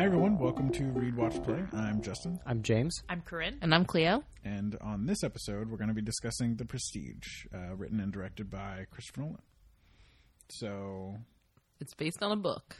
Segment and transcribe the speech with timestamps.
[0.00, 0.38] Hi, everyone.
[0.38, 1.62] Welcome to Read, Watch, Play.
[1.74, 2.40] I'm Justin.
[2.46, 3.02] I'm James.
[3.10, 3.58] I'm Corinne.
[3.60, 4.24] And I'm Cleo.
[4.42, 8.50] And on this episode, we're going to be discussing The Prestige, uh, written and directed
[8.50, 9.42] by Christopher Nolan.
[10.48, 11.16] So.
[11.80, 12.78] It's based on a book.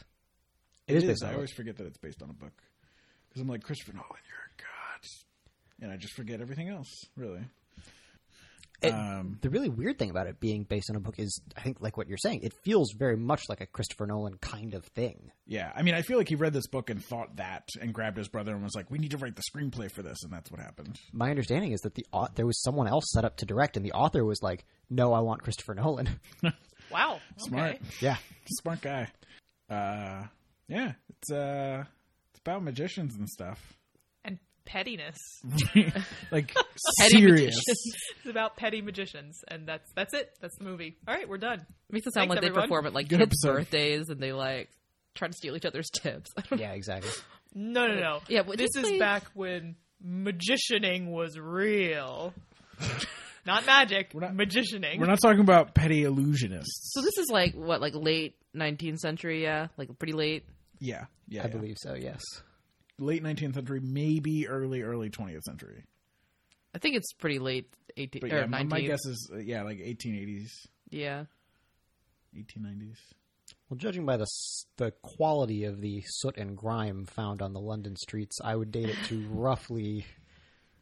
[0.88, 2.54] It is based on I a always forget that it's based on a book.
[3.28, 5.08] Because I'm like, Christopher Nolan, you're a god.
[5.82, 7.42] And I just forget everything else, really.
[8.82, 11.60] It- um, The really weird thing about it being based on a book is, I
[11.60, 14.84] think, like what you're saying, it feels very much like a Christopher Nolan kind of
[14.86, 15.30] thing.
[15.46, 18.16] yeah, I mean, I feel like he read this book and thought that and grabbed
[18.16, 20.22] his brother and was like, we need to write the screenplay for this.
[20.22, 20.98] And that's what happened.
[21.12, 23.84] My understanding is that the au- there was someone else set up to direct, and
[23.84, 26.08] the author was like, "No, I want Christopher Nolan."
[26.90, 27.20] Wow.
[27.36, 27.74] Smart.
[27.76, 27.80] Okay.
[28.00, 28.16] yeah,
[28.46, 29.08] Smart guy.
[29.68, 30.24] Uh,
[30.66, 31.84] yeah, it's uh,
[32.32, 33.76] it's about magicians and stuff.
[34.60, 35.16] And pettiness.
[36.30, 36.54] like
[36.98, 37.56] Petty serious.
[37.56, 37.94] magicians.
[38.18, 40.30] It's about petty magicians, and that's that's it.
[40.40, 40.96] That's the movie.
[41.08, 41.66] All right, we're done.
[41.90, 42.68] makes it sound Thanks, like they everyone.
[42.68, 43.56] perform at like Good kids' episode.
[43.58, 44.68] birthdays and they like
[45.14, 46.30] try to steal each other's tips.
[46.56, 47.10] yeah, exactly.
[47.54, 48.20] No, no, no.
[48.28, 52.32] Yeah, but this this is way- back when magicianing was real.
[53.46, 54.98] Not magic, not- magicianing.
[55.00, 56.64] We're not talking about petty illusionists.
[56.92, 59.42] so this is like what, like late 19th century?
[59.42, 60.44] Yeah, like pretty late.
[60.78, 61.50] Yeah, yeah, I yeah.
[61.52, 61.94] believe so.
[61.94, 62.20] Yes.
[63.00, 65.84] Late 19th century, maybe early early 20th century.
[66.74, 68.68] I think it's pretty late 18 But yeah, my, 19th.
[68.68, 70.50] my guess is uh, yeah, like 1880s,
[70.90, 71.24] yeah.
[72.36, 72.96] 1890s.
[73.68, 74.26] Well, judging by the
[74.76, 78.88] the quality of the soot and grime found on the London streets, I would date
[78.88, 80.06] it to roughly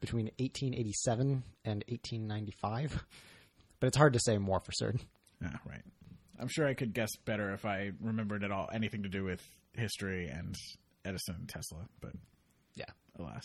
[0.01, 3.05] between 1887 and 1895.
[3.81, 5.01] But it's hard to say more for certain.
[5.41, 5.83] Yeah, right.
[6.41, 9.43] I'm sure I could guess better if I remembered at all anything to do with
[9.75, 10.55] history and
[11.09, 12.13] Edison and Tesla, but
[12.75, 12.85] Yeah.
[13.19, 13.45] alas.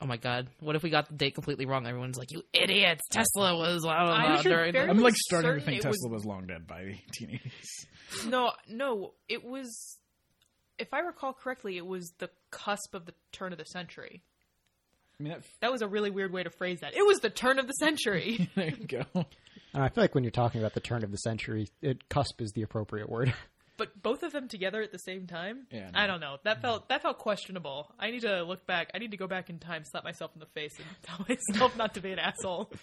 [0.00, 0.48] Oh my god.
[0.60, 1.86] What if we got the date completely wrong?
[1.86, 3.02] Everyone's like, you idiots.
[3.10, 6.10] Tesla was blah, blah, I'm blah, sure during the- I'm like starting to think Tesla
[6.10, 8.26] was- was long dead by the 1880s.
[8.28, 9.14] no, no.
[9.28, 9.98] It was,
[10.78, 14.22] if I recall correctly, it was the cusp of the turn of the century.
[15.18, 16.96] I mean, that, That was a really weird way to phrase that.
[16.96, 18.50] It was the turn of the century.
[18.56, 19.04] there you go.
[19.14, 22.40] And I feel like when you're talking about the turn of the century, it cusp
[22.42, 23.32] is the appropriate word.
[23.76, 25.98] but both of them together at the same time Yeah, no.
[25.98, 29.10] i don't know that felt that felt questionable i need to look back i need
[29.10, 32.00] to go back in time slap myself in the face and tell myself not to
[32.00, 32.70] be an asshole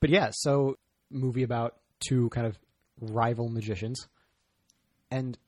[0.00, 0.76] But yeah, so
[1.10, 1.76] movie about
[2.06, 2.58] two kind of
[3.00, 4.06] rival magicians,
[5.10, 5.38] and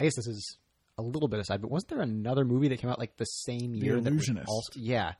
[0.00, 0.56] I guess this is
[0.98, 3.74] a little bit aside, but wasn't there another movie that came out like the same
[3.74, 3.94] year?
[4.00, 4.48] that was Illusionist.
[4.48, 5.12] also- yeah,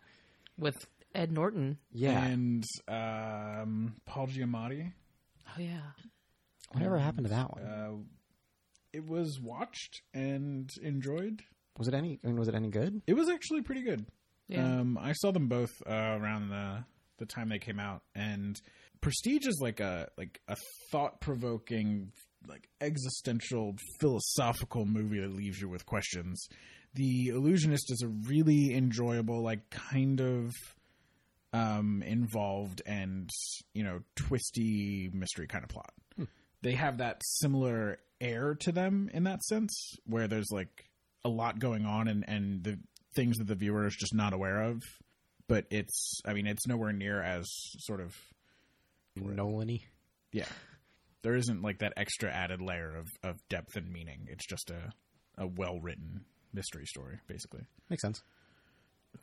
[0.58, 1.76] with Ed Norton.
[1.92, 2.24] yeah.
[2.24, 4.90] And um, Paul Giamatti.
[5.48, 5.80] Oh yeah.
[6.72, 7.62] Whatever happened to that one?
[7.64, 7.90] Uh,
[8.92, 11.42] it was watched and enjoyed.
[11.78, 12.20] was it any?
[12.22, 13.02] I mean, was it any good?
[13.06, 14.06] It was actually pretty good.
[14.48, 14.80] Yeah.
[14.80, 16.84] Um, I saw them both uh, around the
[17.18, 18.60] the time they came out, and
[19.00, 20.56] Prestige is like a like a
[20.90, 22.12] thought provoking,
[22.46, 26.46] like existential philosophical movie that leaves you with questions.
[26.94, 30.50] The Illusionist is a really enjoyable, like kind of
[31.54, 33.30] um, involved and
[33.74, 35.92] you know twisty mystery kind of plot.
[36.62, 40.88] They have that similar air to them in that sense, where there's like
[41.24, 42.78] a lot going on and and the
[43.14, 44.80] things that the viewer is just not aware of.
[45.48, 47.46] But it's, I mean, it's nowhere near as
[47.80, 48.14] sort of
[49.16, 49.80] Nolan-y.
[50.32, 50.46] yeah.
[51.22, 54.26] There isn't like that extra added layer of, of depth and meaning.
[54.28, 54.92] It's just a
[55.38, 57.62] a well written mystery story, basically.
[57.90, 58.22] Makes sense.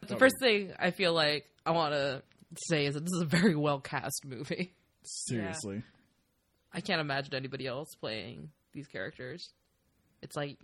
[0.07, 2.21] The first thing I feel like I want to
[2.67, 4.73] say is that this is a very well cast movie.
[5.03, 5.83] Seriously.
[6.73, 9.49] I can't imagine anybody else playing these characters.
[10.21, 10.57] It's like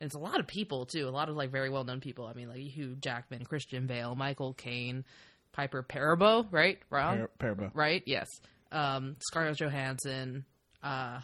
[0.00, 2.26] it's a lot of people too, a lot of like very well known people.
[2.26, 5.04] I mean, like Hugh Jackman, Christian Bale, Michael Caine,
[5.52, 6.78] Piper Perabo, right?
[6.90, 7.28] Rob?
[7.38, 7.70] Par- Paraba.
[7.74, 8.02] right?
[8.06, 8.26] Yes.
[8.72, 10.44] Um, Scarlett Johansson,
[10.82, 11.20] uh,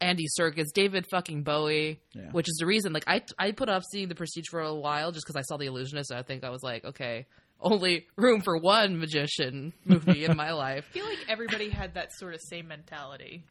[0.00, 2.30] Andy Serkis, David fucking Bowie, Yeah.
[2.32, 2.92] which is the reason.
[2.92, 5.56] Like I, I put off seeing the Prestige for a while just because I saw
[5.58, 6.10] the Illusionist.
[6.10, 7.26] And I think I was like, okay,
[7.60, 10.86] only room for one magician movie in my life.
[10.90, 13.44] i feel like everybody had that sort of same mentality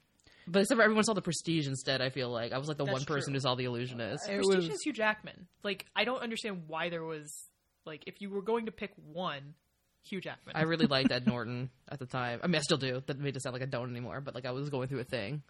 [0.47, 2.01] But except for everyone saw the Prestige instead.
[2.01, 3.37] I feel like I was like the That's one person true.
[3.37, 4.29] who saw the Illusionist.
[4.29, 5.47] It Prestige was- is Hugh Jackman.
[5.63, 7.33] Like, I don't understand why there was
[7.85, 9.55] like if you were going to pick one,
[10.07, 10.55] Hugh Jackman.
[10.55, 12.39] I really liked Ed Norton at the time.
[12.43, 13.01] I mean, I still do.
[13.07, 14.21] That made it sound like I don't anymore.
[14.21, 15.41] But like I was going through a thing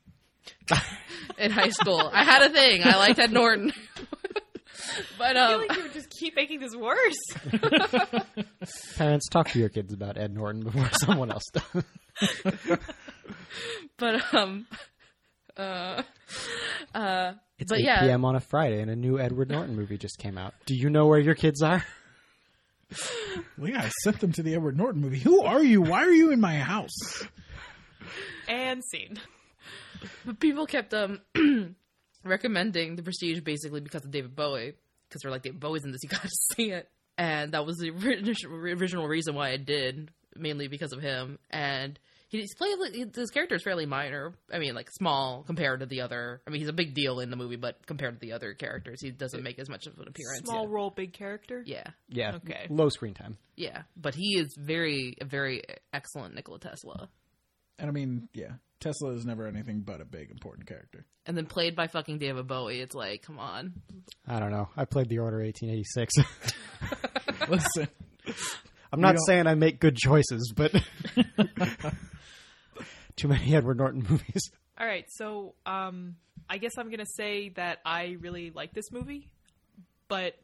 [1.37, 2.09] in high school.
[2.13, 2.81] I had a thing.
[2.85, 3.73] I liked Ed Norton.
[5.17, 7.17] but I feel um, like you would just keep making this worse.
[8.97, 11.83] Parents, talk to your kids about Ed Norton before someone else does.
[13.97, 14.67] but um,
[15.57, 16.03] uh,
[16.93, 18.25] uh, It's but 8 yeah, p.m.
[18.25, 20.53] on a Friday, and a new Edward Norton movie just came out.
[20.65, 21.83] Do you know where your kids are?
[23.57, 25.19] Well, yeah, I sent them to the Edward Norton movie.
[25.19, 25.81] Who are you?
[25.81, 26.93] Why are you in my house?
[28.47, 29.19] and scene.
[30.25, 31.21] But people kept um
[32.25, 34.73] recommending The Prestige basically because of David Bowie,
[35.07, 37.89] because they're like David Bowie's in this, you gotta see it, and that was the
[37.91, 41.39] original original reason why I did, mainly because of him.
[41.49, 41.97] And
[42.29, 44.33] he's played like, his character is fairly minor.
[44.51, 46.41] I mean, like small compared to the other.
[46.45, 49.01] I mean, he's a big deal in the movie, but compared to the other characters,
[49.01, 50.45] he doesn't make as much of an appearance.
[50.45, 50.73] Small yeah.
[50.73, 51.63] role, big character.
[51.65, 52.35] Yeah, Yeah.
[52.35, 52.67] Okay.
[52.69, 53.37] Low screen time.
[53.55, 55.63] yeah, but he is very, a very
[55.93, 57.09] excellent Nikola Tesla.
[57.77, 61.05] And I mean, yeah, Tesla is never anything but a big important character.
[61.25, 62.81] And then played by fucking David Bowie.
[62.81, 63.73] It's like, come on.
[64.27, 64.69] I don't know.
[64.77, 66.13] I played The Order 1886.
[67.49, 67.87] Listen,
[68.91, 70.71] I'm not saying I make good choices, but
[73.15, 74.51] too many Edward Norton movies.
[74.79, 76.15] All right, so um,
[76.49, 79.29] I guess I'm gonna say that I really like this movie,
[80.07, 80.35] but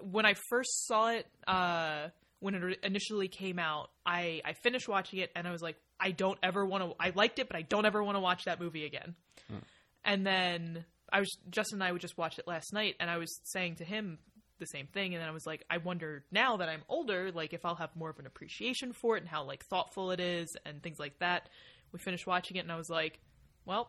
[0.00, 2.08] when I first saw it, uh,
[2.44, 6.10] when it initially came out, I I finished watching it and I was like, I
[6.10, 6.94] don't ever want to.
[7.00, 9.14] I liked it, but I don't ever want to watch that movie again.
[9.48, 9.58] Hmm.
[10.04, 13.16] And then I was Justin and I would just watch it last night, and I
[13.16, 14.18] was saying to him
[14.58, 17.54] the same thing, and then I was like, I wonder now that I'm older, like
[17.54, 20.54] if I'll have more of an appreciation for it and how like thoughtful it is
[20.66, 21.48] and things like that.
[21.92, 23.20] We finished watching it, and I was like,
[23.64, 23.88] well,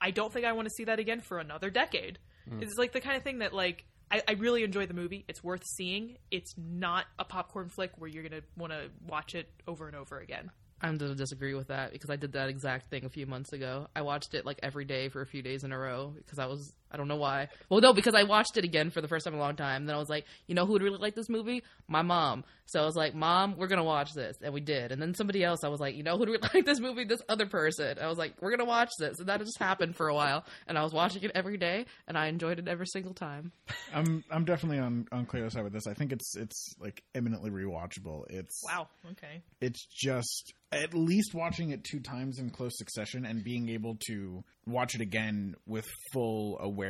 [0.00, 2.18] I don't think I want to see that again for another decade.
[2.48, 2.60] Hmm.
[2.60, 3.84] It's like the kind of thing that like
[4.14, 5.24] I, I really enjoy the movie.
[5.26, 6.18] It's worth seeing.
[6.30, 10.20] It's not a popcorn flick where you're gonna want to watch it over and over
[10.20, 10.52] again.
[10.80, 13.54] I'm going to disagree with that because I did that exact thing a few months
[13.54, 13.88] ago.
[13.96, 16.44] I watched it like every day for a few days in a row because I
[16.44, 17.48] was, I don't know why.
[17.68, 19.84] Well, no, because I watched it again for the first time in a long time.
[19.86, 21.64] Then I was like, you know who would really like this movie?
[21.88, 22.44] My mom.
[22.66, 24.36] So I was like, Mom, we're going to watch this.
[24.40, 24.92] And we did.
[24.92, 27.04] And then somebody else, I was like, you know who would like this movie?
[27.04, 27.98] This other person.
[28.00, 29.18] I was like, we're going to watch this.
[29.18, 30.44] And that just happened for a while.
[30.68, 33.50] And I was watching it every day and I enjoyed it every single time.
[33.94, 35.86] I'm I'm definitely on on Cleo's side with this.
[35.86, 38.24] I think it's it's like eminently rewatchable.
[38.30, 38.88] It's Wow.
[39.10, 39.42] Okay.
[39.60, 44.42] it's just at least watching it two times in close succession and being able to
[44.66, 46.83] watch it again with full awareness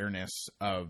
[0.61, 0.89] of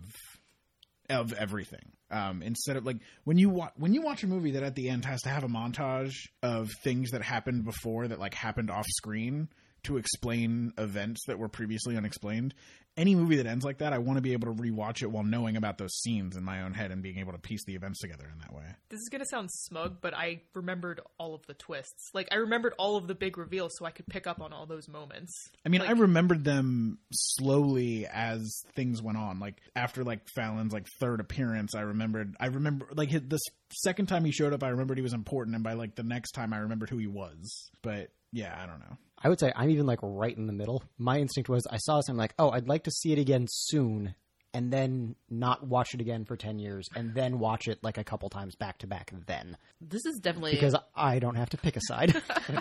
[1.10, 1.92] of everything.
[2.10, 4.88] Um, instead of like when you watch when you watch a movie that at the
[4.88, 8.86] end has to have a montage of things that happened before that like happened off
[8.88, 9.48] screen
[9.84, 12.54] to explain events that were previously unexplained
[12.96, 15.24] any movie that ends like that i want to be able to rewatch it while
[15.24, 17.98] knowing about those scenes in my own head and being able to piece the events
[18.00, 21.54] together in that way This is gonna sound smug, but I remembered all of the
[21.54, 22.10] twists.
[22.14, 24.66] Like I remembered all of the big reveals, so I could pick up on all
[24.66, 25.32] those moments.
[25.66, 26.98] I mean, Like- I remembered them
[27.34, 29.40] slowly as things went on.
[29.40, 32.36] Like after like Fallon's like third appearance, I remembered.
[32.38, 33.38] I remember like his, the
[33.82, 36.32] second time he showed up, I remembered he was important, and by like the next
[36.32, 37.70] time, I remembered who he was.
[37.82, 38.96] But yeah, I don't know.
[39.24, 40.84] I would say I'm even like right in the middle.
[40.98, 43.46] My instinct was I saw this, I'm like, oh, I'd like to see it again
[43.48, 44.14] soon,
[44.52, 48.04] and then not watch it again for 10 years, and then watch it like a
[48.04, 49.56] couple times back to back then.
[49.80, 50.52] This is definitely.
[50.52, 52.14] Because I don't have to pick a side.
[52.38, 52.60] I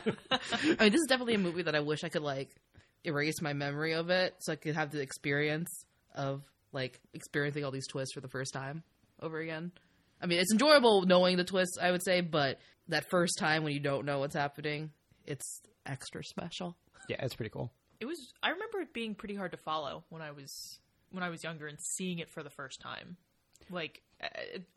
[0.80, 2.50] mean, this is definitely a movie that I wish I could like
[3.04, 7.72] erase my memory of it, so I could have the experience of like experiencing all
[7.72, 8.84] these twists for the first time
[9.22, 9.74] over again.
[10.22, 13.74] I mean, it's enjoyable knowing the twists, I would say, but that first time when
[13.74, 14.92] you don't know what's happening,
[15.26, 16.76] it's extra special.
[17.10, 17.72] yeah, it's pretty cool.
[18.00, 18.34] It was.
[18.42, 20.80] I remember it being pretty hard to follow when I was
[21.12, 23.18] when I was younger and seeing it for the first time.
[23.70, 24.28] Like uh,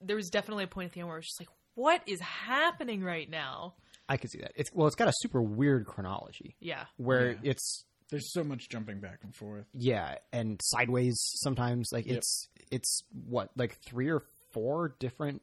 [0.00, 2.20] there was definitely a point at the end where I was just like, "What is
[2.20, 3.75] happening right now?"
[4.08, 4.53] I could see that.
[4.55, 6.85] It's well, it's got a super weird chronology Yeah.
[6.97, 7.38] where Yeah.
[7.43, 9.66] it's There's so much jumping back and forth.
[9.73, 11.88] yeah, and sideways sometimes.
[11.92, 12.19] Like Yep.
[12.19, 15.42] it's it's what like three or four different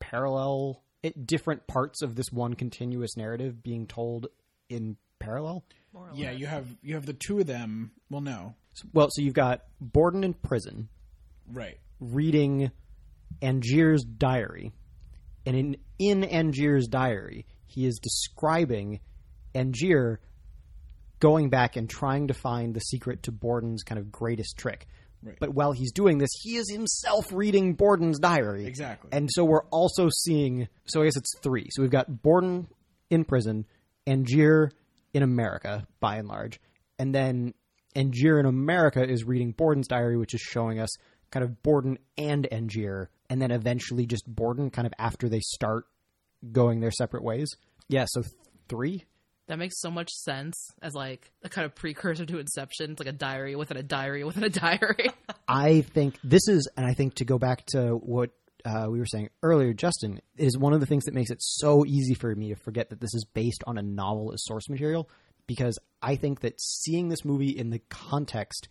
[0.00, 4.26] parallel, it, different parts of this one continuous narrative being told
[4.72, 5.64] in parallel.
[5.92, 6.40] More Yeah, less.
[6.40, 7.92] you have you have the two of them.
[8.10, 8.54] Well, no,
[8.92, 10.88] Well, so you've got Borden in prison
[11.50, 11.78] right.
[12.00, 12.70] reading
[13.40, 14.72] Angier's diary,
[15.46, 19.00] and in in Angier's diary, he is describing
[19.54, 20.18] Angier
[21.20, 24.86] going back and trying to find the secret to Borden's kind of greatest trick.
[25.22, 25.36] Right.
[25.38, 28.66] But while he's doing this, he is himself reading Borden's diary.
[28.66, 29.10] Exactly.
[29.12, 30.66] And so we're also seeing.
[30.86, 31.68] So I guess it's three.
[31.70, 32.66] So we've got Borden
[33.08, 33.66] in prison,
[34.06, 34.70] Angier
[35.14, 36.60] in America, by and large,
[36.98, 37.54] and then
[37.94, 40.90] Angier in America is reading Borden's diary, which is showing us
[41.30, 45.84] kind of Borden and Angier, and then eventually just Borden, kind of after they start
[46.50, 47.50] going their separate ways.
[47.88, 48.06] Yeah.
[48.08, 48.22] So
[48.68, 49.04] three.
[49.48, 52.92] That makes so much sense as like a kind of precursor to Inception.
[52.92, 55.10] It's like a diary within a diary within a diary.
[55.48, 58.30] I think this is, and I think to go back to what
[58.64, 61.42] uh, we were saying earlier, Justin, it is one of the things that makes it
[61.42, 64.68] so easy for me to forget that this is based on a novel as source
[64.68, 65.08] material.
[65.46, 68.68] Because I think that seeing this movie in the context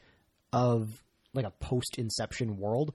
[0.54, 2.94] of like a post Inception world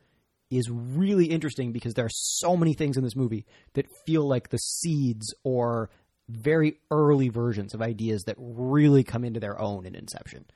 [0.51, 4.49] is really interesting because there are so many things in this movie that feel like
[4.49, 5.91] the seeds or
[6.29, 10.47] very early versions of ideas that really come into their own in Inception.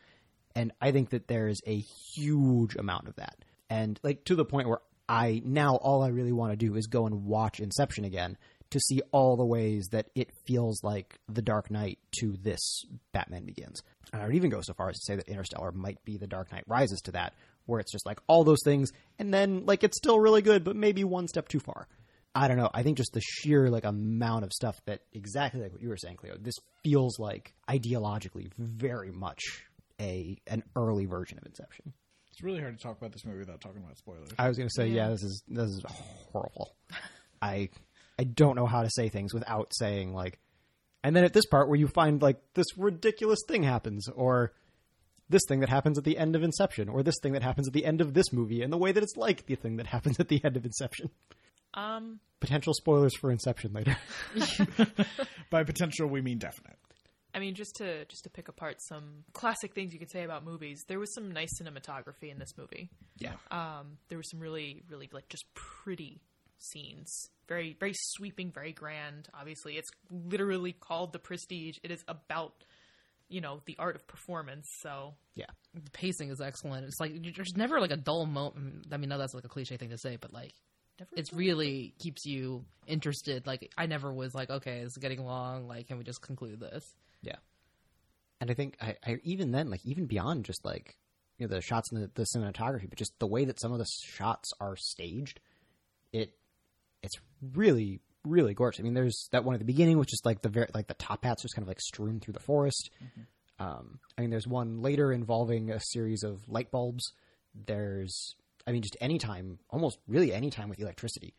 [0.56, 1.78] And I think that there is a
[2.14, 3.36] huge amount of that.
[3.68, 6.86] and like to the point where I now all I really want to do is
[6.86, 8.38] go and watch Inception again
[8.70, 13.44] to see all the ways that it feels like The Dark Knight to this Batman
[13.44, 13.82] Begins.
[14.12, 16.28] And I would even go so far as to say that Interstellar might be The
[16.28, 17.34] Dark Knight Rises to that,
[17.66, 20.76] where it's just like all those things, and then like it's still really good, but
[20.76, 21.88] maybe one step too far.
[22.32, 22.70] I don't know.
[22.72, 25.96] I think just the sheer like amount of stuff that exactly like what you were
[25.96, 26.36] saying, Cleo.
[26.38, 29.64] This feels like ideologically very much
[30.00, 31.92] a an early version of Inception.
[32.40, 34.30] It's really hard to talk about this movie without talking about spoilers.
[34.38, 35.10] I was going to say, yeah.
[35.10, 35.84] this is this is
[36.32, 36.74] horrible.
[37.42, 37.68] I
[38.18, 40.38] I don't know how to say things without saying like,
[41.04, 44.54] and then at this part where you find like this ridiculous thing happens, or
[45.28, 47.74] this thing that happens at the end of Inception, or this thing that happens at
[47.74, 50.18] the end of this movie, and the way that it's like the thing that happens
[50.18, 51.10] at the end of Inception.
[51.74, 53.98] Um, Potential spoilers for Inception later.
[55.50, 56.78] By potential, we mean definite.
[57.34, 60.44] I mean, just to just to pick apart some classic things you could say about
[60.44, 62.90] movies, there was some nice cinematography in this movie.
[63.18, 63.34] Yeah.
[63.50, 66.20] Um, there was some really, really like just pretty
[66.58, 69.28] scenes, very, very sweeping, very grand.
[69.38, 71.78] Obviously, it's literally called The Prestige.
[71.82, 72.52] It is about,
[73.28, 74.66] you know, the art of performance.
[74.80, 76.84] So yeah, The pacing is excellent.
[76.86, 78.86] It's like there's never like a dull moment.
[78.92, 80.52] I mean, no, that's like a cliche thing to say, but like
[80.98, 83.46] never it's really keeps you interested.
[83.46, 85.68] Like I never was like, okay, it's getting long.
[85.68, 86.84] Like, can we just conclude this?
[87.22, 87.36] Yeah.
[88.40, 90.96] And I think I, I even then like even beyond just like
[91.38, 93.78] you know the shots and the, the cinematography, but just the way that some of
[93.78, 95.40] the shots are staged,
[96.12, 96.32] it
[97.02, 97.16] it's
[97.54, 98.80] really really gorgeous.
[98.80, 100.94] I mean, there's that one at the beginning, which is like the very like the
[100.94, 102.90] top hats just kind of like strewn through the forest.
[103.58, 107.12] Um, I mean, there's one later involving a series of light bulbs.
[107.54, 108.34] There's,
[108.66, 111.34] I mean, just any time, almost really any time with electricity,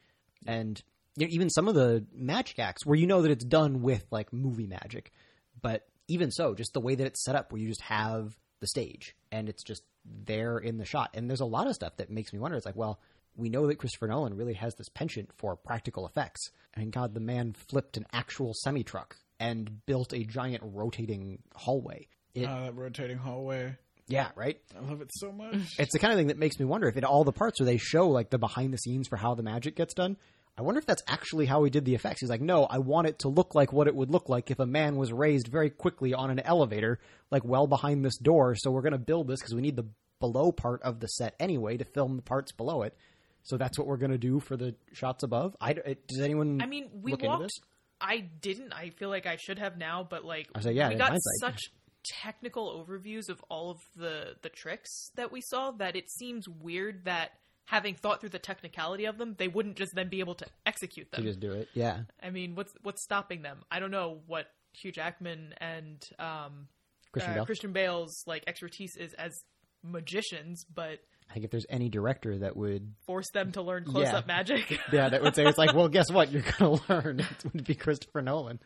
[0.46, 0.82] and
[1.16, 4.06] you know, even some of the magic acts where you know that it's done with
[4.12, 5.12] like movie magic,
[5.60, 8.68] but even so, just the way that it's set up, where you just have the
[8.68, 11.12] stage and it's just there in the shot.
[11.14, 12.58] And there's a lot of stuff that makes me wonder.
[12.58, 13.00] It's like, well,
[13.36, 16.50] we know that Christopher Nolan really has this penchant for practical effects.
[16.74, 22.08] And God, the man flipped an actual semi truck and built a giant rotating hallway.
[22.36, 23.76] It, Uh, that rotating hallway.
[24.08, 24.60] yeah, right.
[24.76, 25.56] I love it so much.
[25.80, 27.66] It's the kind of thing that makes me wonder if in all the parts where
[27.66, 30.18] they show like the behind the scenes for how the magic gets done,
[30.58, 32.22] I wonder if that's actually how he did the effects.
[32.22, 34.60] He's like, no, I want it to look like what it would look like if
[34.60, 37.00] a man was raised very quickly on an elevator,
[37.32, 38.56] like well behind this door.
[38.56, 39.88] So we're going to build this because we need the
[40.20, 42.96] below part of the set anyway to film the parts below it.
[43.44, 45.56] So that's what we're going to do for the shots above.
[45.60, 46.62] I, does anyone?
[46.62, 47.52] I mean, we walked.
[48.00, 48.74] I didn't.
[48.74, 51.60] I feel like I should have now, but like I say, yeah, we got such
[52.04, 57.06] technical overviews of all of the the tricks that we saw that it seems weird
[57.06, 57.32] that
[57.66, 61.12] having thought through the technicality of them, they wouldn't just then be able to execute
[61.12, 61.24] them.
[61.24, 61.70] just do it.
[61.74, 63.60] Yeah, I mean, what's what's stopping them?
[63.72, 66.68] I don't know what Hugh Jackman and um,
[67.12, 67.46] Christian uh, Bale.
[67.46, 69.44] Christian Bale's like expertise is as
[69.84, 71.00] magicians, but
[71.30, 74.80] I think if there's any director that would force them to learn close up magic.
[74.92, 76.32] yeah, that would say it's like, well, guess what?
[76.32, 77.20] You're going to learn.
[77.22, 78.60] It would be Christopher Nolan.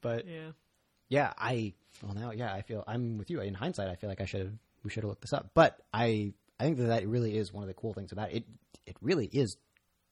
[0.00, 0.50] But yeah.
[1.08, 3.40] yeah, I well now, yeah, I feel I'm with you.
[3.40, 4.52] In hindsight, I feel like I should have
[4.84, 5.50] we should have looked this up.
[5.52, 8.36] But I I think that that really is one of the cool things about it.
[8.36, 8.44] It,
[8.86, 9.56] it really is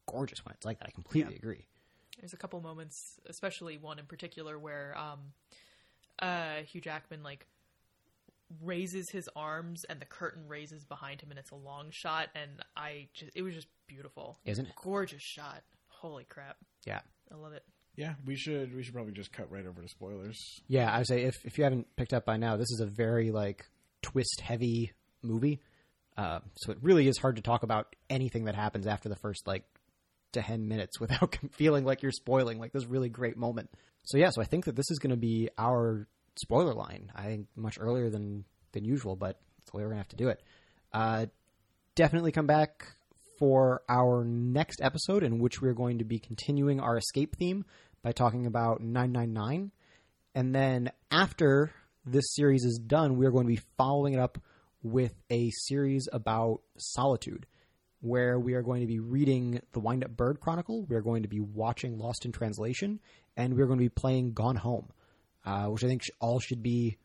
[0.07, 0.89] gorgeous when it's like that.
[0.89, 1.67] I completely agree.
[2.21, 5.21] There's a couple moments, especially one in particular, where um,
[6.21, 7.47] uh, Hugh Jackman like
[8.63, 12.51] raises his arms and the curtain raises behind him, and it's a long shot, and
[12.77, 14.73] I just it was just beautiful, Isn't it?
[14.83, 15.63] gorgeous shot.
[15.89, 17.01] Holy crap, Yeah.
[17.33, 17.65] I love it.
[17.97, 20.61] yeah, we should we should probably just cut right over to spoilers.
[20.69, 22.87] Yeah, I would say if if you haven't picked up by now, this is a
[22.87, 23.65] very like
[24.03, 25.61] twist heavy movie.
[26.17, 29.47] Uh, so it really is hard to talk about anything that happens after the first
[29.47, 29.65] like
[30.33, 33.71] ten minutes without feeling like you're spoiling like this really great moment.
[34.05, 36.07] So yeah, so I think that this is going to be our
[36.37, 37.11] spoiler line.
[37.15, 40.09] I think much earlier than than usual, but that's the way we're going to have
[40.09, 40.43] to do it.
[40.93, 41.27] Uh,
[41.95, 42.87] definitely come back
[43.39, 47.65] for our next episode in which we're going to be continuing our escape theme
[48.03, 49.73] by talking about 999
[50.35, 51.71] and then after
[52.05, 54.39] this series is done, we are going to be following it up
[54.85, 57.47] with a series about solitude,
[58.01, 60.85] where we are going to be reading the Wind Up Bird Chronicle.
[60.85, 63.01] We are going to be watching Lost in Translation,
[63.37, 64.91] and we are going to be playing Gone Home,
[65.45, 66.99] uh, which I think all should be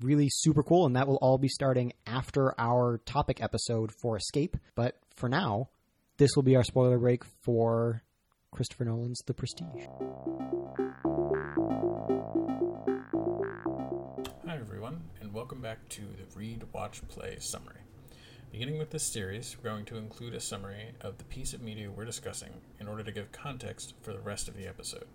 [0.00, 0.86] really super cool.
[0.86, 4.56] And that will all be starting after our topic episode for Escape.
[4.76, 5.70] But for now,
[6.18, 8.02] this will be our spoiler break for
[8.52, 9.86] Christopher Nolan's The Prestige.
[15.66, 17.80] Back to the Read, Watch, Play summary.
[18.52, 21.90] Beginning with this series, we're going to include a summary of the piece of media
[21.90, 25.06] we're discussing in order to give context for the rest of the episode.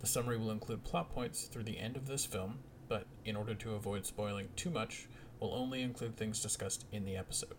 [0.00, 3.54] The summary will include plot points through the end of this film, but in order
[3.54, 5.08] to avoid spoiling too much,
[5.40, 7.56] we'll only include things discussed in the episode.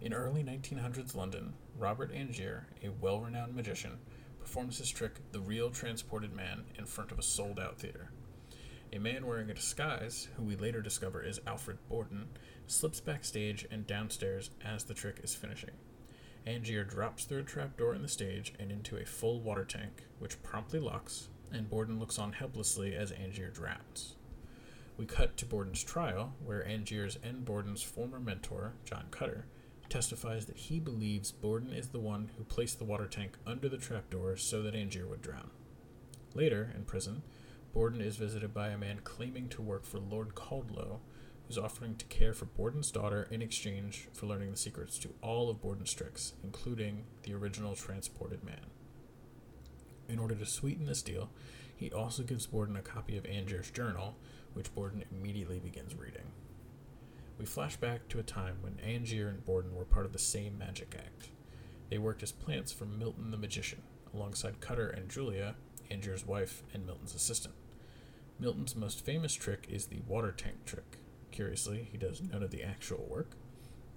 [0.00, 3.98] In early 1900s London, Robert Angier, a well renowned magician,
[4.40, 8.08] performs his trick, The Real Transported Man, in front of a sold out theater.
[8.94, 12.28] A man wearing a disguise, who we later discover is Alfred Borden,
[12.68, 15.72] slips backstage and downstairs as the trick is finishing.
[16.46, 20.40] Angier drops through a trapdoor in the stage and into a full water tank, which
[20.44, 24.14] promptly locks, and Borden looks on helplessly as Angier drowns.
[24.96, 29.46] We cut to Borden's trial, where Angier's and Borden's former mentor, John Cutter,
[29.88, 33.76] testifies that he believes Borden is the one who placed the water tank under the
[33.76, 35.50] trapdoor so that Angier would drown.
[36.32, 37.22] Later, in prison,
[37.74, 41.00] Borden is visited by a man claiming to work for Lord Caldlow,
[41.46, 45.50] who's offering to care for Borden's daughter in exchange for learning the secrets to all
[45.50, 48.66] of Borden's tricks, including the original transported man.
[50.08, 51.30] In order to sweeten this deal,
[51.74, 54.18] he also gives Borden a copy of Angier's journal,
[54.52, 56.30] which Borden immediately begins reading.
[57.40, 60.56] We flash back to a time when Angier and Borden were part of the same
[60.56, 61.30] magic act.
[61.90, 63.82] They worked as plants for Milton the magician,
[64.14, 65.56] alongside Cutter and Julia,
[65.90, 67.54] Angier's wife and Milton's assistant.
[68.38, 70.98] Milton's most famous trick is the water tank trick.
[71.30, 73.36] Curiously, he does none of the actual work,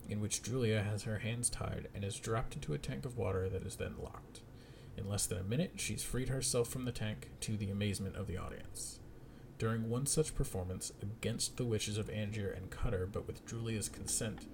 [0.07, 3.49] in which Julia has her hands tied and is dropped into a tank of water
[3.49, 4.41] that is then locked.
[4.95, 8.27] In less than a minute, she's freed herself from the tank to the amazement of
[8.27, 8.99] the audience.
[9.59, 14.47] During one such performance, against the wishes of Angier and Cutter, but with Julia's consent,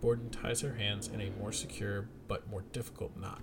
[0.00, 3.42] Borden ties her hands in a more secure but more difficult knot.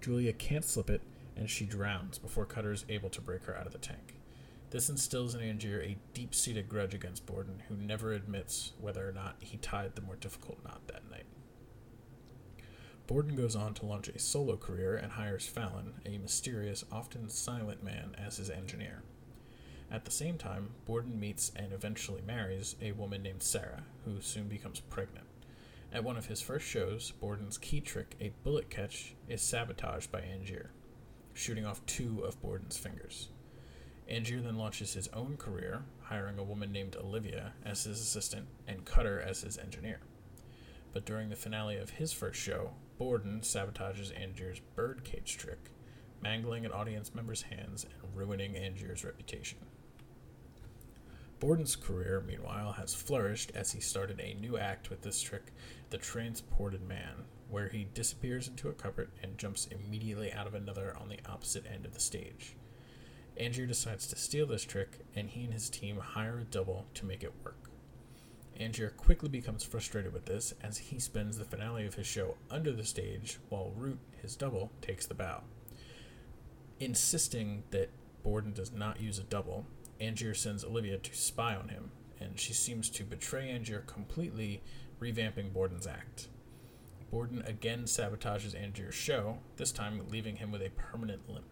[0.00, 1.02] Julia can't slip it,
[1.36, 4.14] and she drowns before Cutter is able to break her out of the tank.
[4.74, 9.12] This instills in Angier a deep seated grudge against Borden, who never admits whether or
[9.12, 11.26] not he tied the more difficult knot that night.
[13.06, 17.84] Borden goes on to launch a solo career and hires Fallon, a mysterious, often silent
[17.84, 19.04] man, as his engineer.
[19.92, 24.48] At the same time, Borden meets and eventually marries a woman named Sarah, who soon
[24.48, 25.26] becomes pregnant.
[25.92, 30.22] At one of his first shows, Borden's key trick, a bullet catch, is sabotaged by
[30.22, 30.70] Angier,
[31.32, 33.28] shooting off two of Borden's fingers.
[34.08, 38.84] Angier then launches his own career, hiring a woman named Olivia as his assistant and
[38.84, 40.00] Cutter as his engineer.
[40.92, 45.70] But during the finale of his first show, Borden sabotages Angier's birdcage trick,
[46.22, 49.58] mangling an audience member's hands and ruining Angier's reputation.
[51.40, 55.52] Borden's career, meanwhile, has flourished as he started a new act with this trick,
[55.90, 60.96] The Transported Man, where he disappears into a cupboard and jumps immediately out of another
[60.98, 62.56] on the opposite end of the stage.
[63.38, 67.06] Angier decides to steal this trick, and he and his team hire a double to
[67.06, 67.70] make it work.
[68.58, 72.70] Angier quickly becomes frustrated with this as he spends the finale of his show under
[72.72, 75.42] the stage while Root, his double, takes the bow.
[76.78, 77.90] Insisting that
[78.22, 79.66] Borden does not use a double,
[80.00, 84.62] Angier sends Olivia to spy on him, and she seems to betray Angier completely,
[85.00, 86.28] revamping Borden's act.
[87.10, 91.46] Borden again sabotages Angier's show, this time leaving him with a permanent limp.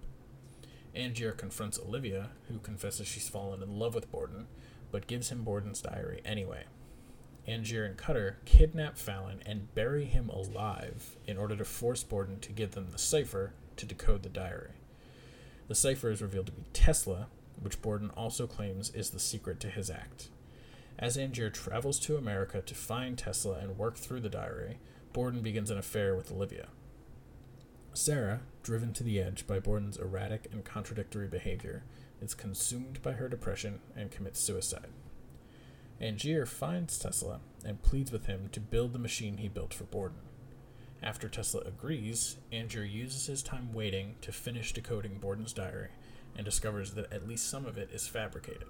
[0.94, 4.46] Angier confronts Olivia, who confesses she's fallen in love with Borden,
[4.90, 6.64] but gives him Borden's diary anyway.
[7.48, 12.52] Angier and Cutter kidnap Fallon and bury him alive in order to force Borden to
[12.52, 14.72] give them the cipher to decode the diary.
[15.68, 17.28] The cipher is revealed to be Tesla,
[17.61, 20.28] which Borden also claims is the secret to his act.
[20.98, 24.78] As Angier travels to America to find Tesla and work through the diary,
[25.12, 26.68] Borden begins an affair with Olivia.
[27.94, 31.85] Sarah, driven to the edge by Borden's erratic and contradictory behavior,
[32.22, 34.88] is consumed by her depression and commits suicide.
[36.00, 40.18] Angier finds Tesla and pleads with him to build the machine he built for Borden.
[41.02, 45.90] After Tesla agrees, Angier uses his time waiting to finish decoding Borden's diary
[46.35, 48.68] and discovers that at least some of it is fabricated.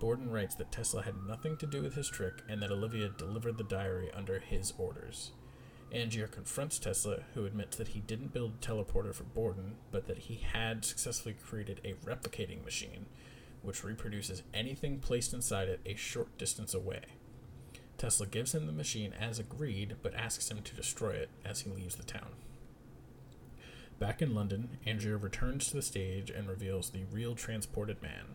[0.00, 3.56] Borden writes that Tesla had nothing to do with his trick and that Olivia delivered
[3.56, 5.30] the diary under his orders.
[5.92, 10.18] Angier confronts Tesla, who admits that he didn't build a teleporter for Borden, but that
[10.18, 13.06] he had successfully created a replicating machine,
[13.60, 17.02] which reproduces anything placed inside it a short distance away.
[17.98, 21.70] Tesla gives him the machine as agreed, but asks him to destroy it as he
[21.70, 22.30] leaves the town.
[23.98, 28.34] Back in London, Angier returns to the stage and reveals the real transported man,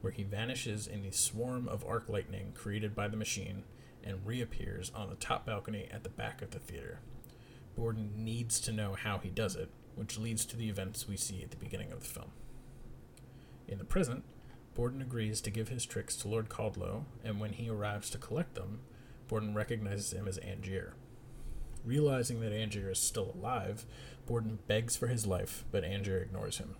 [0.00, 3.62] where he vanishes in the swarm of arc lightning created by the machine
[4.06, 7.00] and reappears on the top balcony at the back of the theater.
[7.76, 11.42] Borden needs to know how he does it, which leads to the events we see
[11.42, 12.30] at the beginning of the film.
[13.68, 14.24] In the present,
[14.74, 18.54] Borden agrees to give his tricks to Lord Caldlow, and when he arrives to collect
[18.54, 18.80] them,
[19.28, 20.92] Borden recognizes him as Angier.
[21.84, 23.86] Realizing that Angier is still alive,
[24.26, 26.76] Borden begs for his life, but Angier ignores him.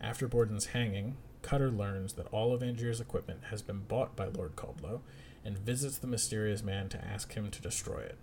[0.00, 4.56] After Borden's hanging, Cutter learns that all of Angier's equipment has been bought by Lord
[4.56, 5.00] Caldlow
[5.44, 8.18] and visits the mysterious man to ask him to destroy it.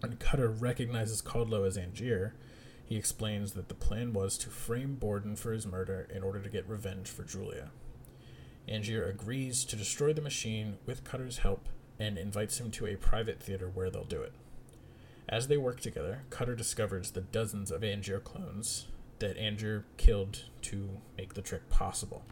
[0.00, 2.34] When Cutter recognizes Caldlow as Angier,
[2.84, 6.48] he explains that the plan was to frame Borden for his murder in order to
[6.48, 7.70] get revenge for Julia.
[8.68, 13.40] Angier agrees to destroy the machine with Cutter's help and invites him to a private
[13.40, 14.32] theater where they'll do it.
[15.28, 18.88] As they work together, Cutter discovers the dozens of Angier clones
[19.20, 22.24] that Angier killed to make the trick possible.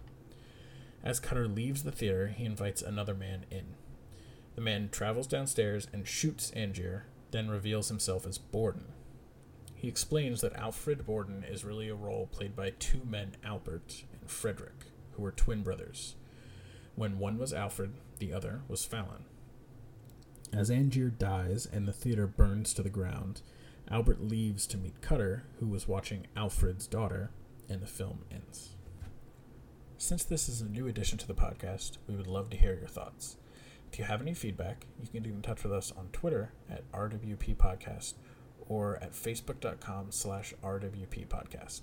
[1.05, 3.74] As Cutter leaves the theater, he invites another man in.
[4.59, 8.87] The man travels downstairs and shoots Angier, then reveals himself as Borden.
[9.77, 14.29] He explains that Alfred Borden is really a role played by two men, Albert and
[14.29, 16.16] Frederick, who were twin brothers.
[16.97, 19.27] When one was Alfred, the other was Fallon.
[20.53, 23.42] As Angier dies and the theater burns to the ground,
[23.88, 27.31] Albert leaves to meet Cutter, who was watching Alfred's daughter,
[27.68, 28.71] and the film ends.
[29.99, 32.88] Since this is a new addition to the podcast, we would love to hear your
[32.88, 33.37] thoughts.
[33.90, 36.90] If you have any feedback, you can get in touch with us on Twitter at
[36.92, 38.14] RWP Podcast
[38.68, 41.83] or at facebook.com slash RWP Podcast.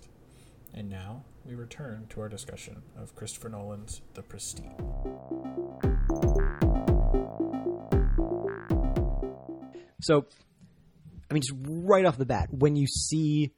[0.74, 4.66] And now we return to our discussion of Christopher Nolan's The Prestige.
[10.02, 10.28] So,
[11.30, 13.54] I mean, just right off the bat, when you see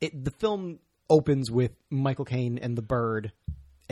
[0.00, 0.78] it, the film
[1.10, 3.32] opens with Michael Caine and the bird,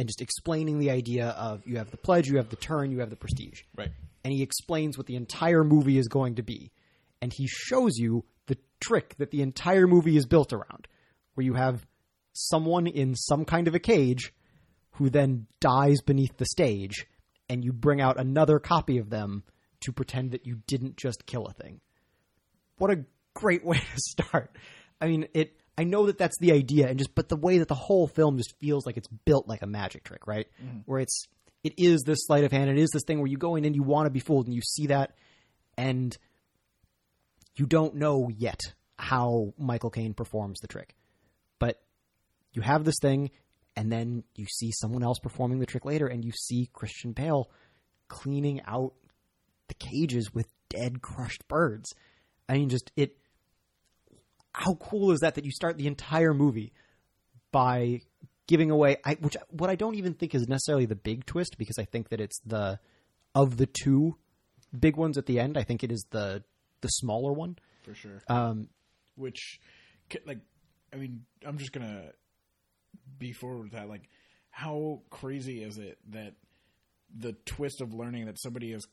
[0.00, 3.00] and just explaining the idea of you have the pledge, you have the turn, you
[3.00, 3.90] have the prestige, Right.
[4.24, 6.72] and he explains what the entire movie is going to be,
[7.20, 10.88] and he shows you the trick that the entire movie is built around,
[11.34, 11.86] where you have
[12.32, 14.32] someone in some kind of a cage
[14.92, 17.04] who then dies beneath the stage,
[17.50, 19.42] and you bring out another copy of them
[19.80, 21.78] to pretend that you didn't just kill a thing.
[22.78, 24.56] What a great way to start.
[24.98, 27.68] I mean, it I know that that's the idea and just but the way that
[27.68, 30.46] the whole film just feels like it's built like a magic trick, right?
[30.62, 30.80] Mm-hmm.
[30.84, 31.26] Where it's
[31.64, 33.74] it is this sleight of hand, it is this thing where you go in and
[33.74, 35.12] you want to be fooled and you see that
[35.78, 36.14] and
[37.56, 38.60] you don't know yet
[38.98, 40.94] how Michael Caine performs the trick.
[41.58, 41.80] But
[42.52, 43.30] you have this thing
[43.74, 47.48] and then you see someone else performing the trick later and you see Christian Bale
[48.06, 48.92] cleaning out
[49.68, 51.94] the cages with dead crushed birds.
[52.50, 53.16] I mean just it
[54.52, 56.72] how cool is that that you start the entire movie
[57.52, 58.00] by
[58.46, 61.78] giving away I which what I don't even think is necessarily the big twist because
[61.78, 62.80] I think that it's the
[63.34, 64.16] of the two
[64.78, 66.42] big ones at the end, I think it is the
[66.80, 67.58] the smaller one.
[67.82, 68.22] For sure.
[68.28, 68.68] Um
[69.16, 69.60] Which,
[70.26, 70.38] like,
[70.92, 72.10] I mean, I'm just gonna
[73.18, 73.88] be forward with that.
[73.88, 74.08] Like,
[74.50, 76.34] how crazy is it that
[77.16, 78.86] the twist of learning that somebody is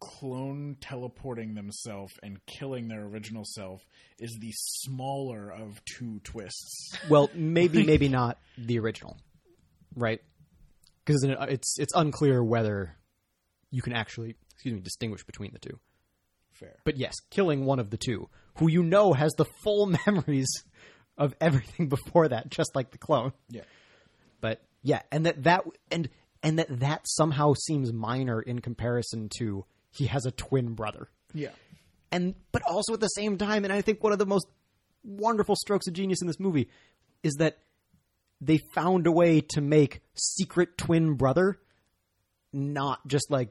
[0.00, 3.82] clone teleporting themselves and killing their original self
[4.18, 6.96] is the smaller of two twists.
[7.08, 9.16] Well, maybe, maybe not the original,
[9.94, 10.20] right?
[11.04, 12.96] Because it's it's unclear whether
[13.70, 15.78] you can actually, excuse me, distinguish between the two.
[16.52, 16.76] Fair.
[16.84, 18.28] But yes, killing one of the two,
[18.58, 20.48] who you know has the full memories
[21.18, 23.32] of everything before that, just like the clone.
[23.48, 23.62] Yeah.
[24.40, 26.08] But yeah, and that that and
[26.42, 29.64] and that that somehow seems minor in comparison to
[29.96, 31.50] he has a twin brother Yeah.
[32.12, 34.46] and but also at the same time and i think one of the most
[35.04, 36.68] wonderful strokes of genius in this movie
[37.22, 37.58] is that
[38.40, 41.58] they found a way to make secret twin brother
[42.52, 43.50] not just like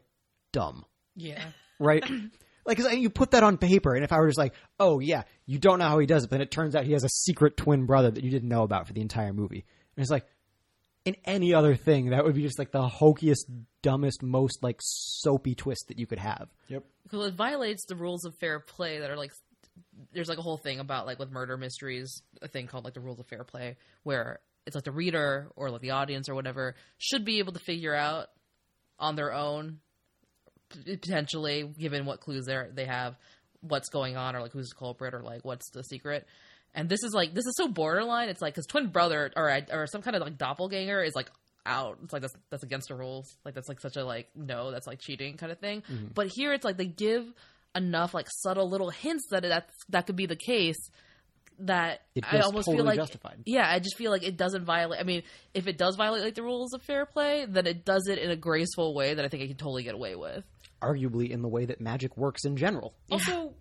[0.52, 1.44] dumb Yeah.
[1.80, 2.04] right
[2.66, 5.24] like 'cause you put that on paper and if i were just like oh yeah
[5.46, 7.10] you don't know how he does it but then it turns out he has a
[7.10, 10.26] secret twin brother that you didn't know about for the entire movie and it's like
[11.06, 13.46] in any other thing that would be just like the hokiest
[13.82, 16.84] dumbest most like soapy twist that you could have Yep.
[17.12, 19.32] Well, it violates the rules of fair play that are like
[20.14, 23.00] there's like a whole thing about like with murder mysteries, a thing called like the
[23.00, 26.76] rules of fair play, where it's like the reader or like the audience or whatever
[26.98, 28.28] should be able to figure out
[28.98, 29.80] on their own,
[30.86, 33.16] potentially given what clues they they have,
[33.62, 36.26] what's going on or like who's the culprit or like what's the secret.
[36.76, 38.30] And this is like this is so borderline.
[38.30, 41.32] It's like because twin brother or or some kind of like doppelganger is like
[41.66, 41.98] out.
[42.04, 43.36] It's like that's that's against the rules.
[43.44, 45.82] Like that's like such a like no, that's like cheating kind of thing.
[45.82, 46.08] Mm-hmm.
[46.14, 47.26] But here it's like they give
[47.76, 50.78] enough like subtle little hints that that's that could be the case
[51.60, 53.38] that It I feels almost totally feel like justified.
[53.46, 55.00] yeah, I just feel like it doesn't violate.
[55.00, 58.08] I mean, if it does violate like the rules of fair play, then it does
[58.10, 60.44] it in a graceful way that I think I can totally get away with.
[60.82, 63.54] arguably in the way that magic works in general Also,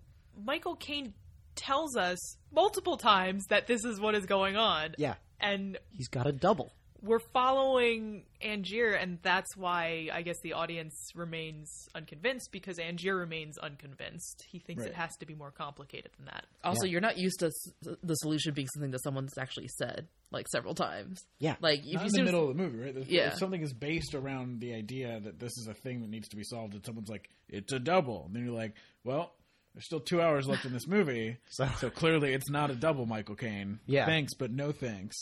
[0.44, 1.14] Michael Caine
[1.54, 4.94] tells us multiple times that this is what is going on.
[4.98, 10.54] yeah And he's got a double we're following Angier, and that's why I guess the
[10.54, 14.42] audience remains unconvinced because Angier remains unconvinced.
[14.50, 16.46] He thinks it has to be more complicated than that.
[16.64, 16.92] Also, Yeah.
[16.92, 20.74] you're not used to s- the solution being something that someone's actually said like several
[20.74, 21.26] times.
[21.40, 21.56] Yeah.
[21.60, 22.96] Like if Not you in the middle of the movie, right?
[22.96, 23.26] If- Yeah.
[23.28, 26.36] If something is based around the idea that this is a thing that needs to
[26.36, 29.34] be solved, and someone's like, "It's a double," and then you're like, "Well,
[29.74, 33.06] there's still two hours left in this movie, So- so clearly it's not a double
[33.06, 33.80] Michael Caine.
[33.86, 34.06] Yeah.
[34.06, 35.16] thanks, but no thanks.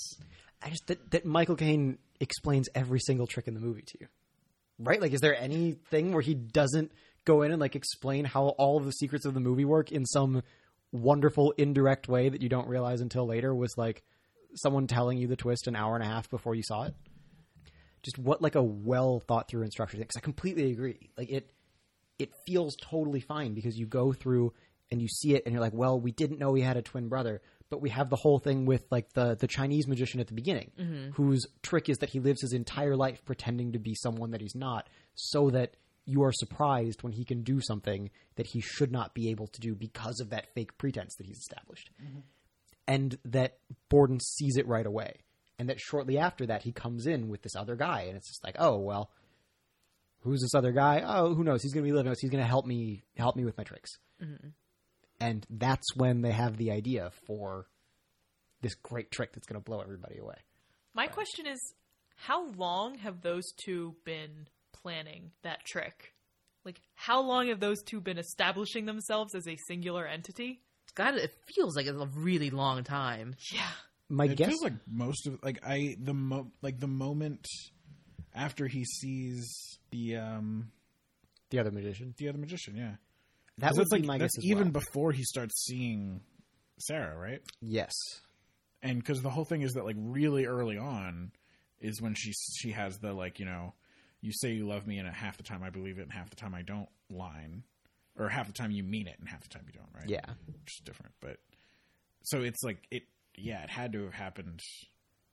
[0.63, 4.07] I just that, that Michael Caine explains every single trick in the movie to you,
[4.79, 5.01] right?
[5.01, 6.93] Like, is there anything where he doesn't
[7.25, 10.05] go in and like explain how all of the secrets of the movie work in
[10.07, 10.43] some
[10.93, 14.03] wonderful indirect way that you don't realize until later was like
[14.55, 16.95] someone telling you the twist an hour and a half before you saw it?
[18.03, 20.05] Just what like a well thought through and structured thing.
[20.07, 21.11] Because I completely agree.
[21.17, 21.51] Like it,
[22.23, 24.53] it feels totally fine because you go through
[24.91, 27.09] and you see it and you're like, well, we didn't know he had a twin
[27.09, 30.35] brother, but we have the whole thing with like the the Chinese magician at the
[30.35, 31.11] beginning, mm-hmm.
[31.13, 34.55] whose trick is that he lives his entire life pretending to be someone that he's
[34.55, 39.15] not, so that you are surprised when he can do something that he should not
[39.15, 41.91] be able to do because of that fake pretense that he's established.
[42.03, 42.21] Mm-hmm.
[42.89, 43.59] And that
[43.89, 45.21] Borden sees it right away.
[45.59, 48.45] And that shortly after that, he comes in with this other guy, and it's just
[48.45, 49.11] like, oh well,
[50.23, 51.03] who's this other guy?
[51.07, 51.63] Oh, who knows?
[51.63, 52.15] He's going to be living.
[52.21, 53.91] He's going to help me help me with my tricks.
[54.23, 54.49] Mm-hmm.
[55.21, 57.67] And that's when they have the idea for
[58.61, 60.37] this great trick that's going to blow everybody away.
[60.95, 61.61] My question is,
[62.17, 66.15] how long have those two been planning that trick?
[66.65, 70.61] Like, how long have those two been establishing themselves as a singular entity?
[70.95, 73.35] God, it feels like it's a really long time.
[73.53, 73.67] Yeah.
[74.09, 77.47] My It guess, feels like most of like I the mo like the moment
[78.35, 80.71] after he sees the um
[81.51, 82.93] the other magician, the other magician, yeah.
[83.59, 84.83] that 'Cause would that's be like my that's guess even well.
[84.83, 86.23] before he starts seeing
[86.79, 87.43] Sarah, right?
[87.61, 87.93] yes,
[88.83, 91.33] and because the whole thing is that like really early on
[91.81, 93.75] is when she she has the like you know
[94.21, 96.37] you say you love me and half the time I believe it and half the
[96.37, 97.65] time I don't line
[98.17, 100.25] or half the time you mean it and half the time you don't right yeah,
[100.47, 101.39] which is different but
[102.23, 103.03] so it's like it
[103.37, 104.61] yeah it had to have happened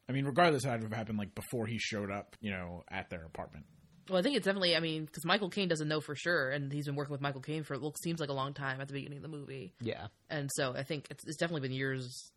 [0.09, 2.83] I mean regardless it had to have happened like before he showed up you know
[2.89, 3.65] at their apartment
[4.09, 4.75] Well, I think it's definitely.
[4.75, 7.41] I mean, because Michael Caine doesn't know for sure, and he's been working with Michael
[7.41, 9.71] Caine for it looks seems like a long time at the beginning of the movie,
[9.81, 10.07] yeah.
[10.31, 12.31] and so I think it's, it's definitely been years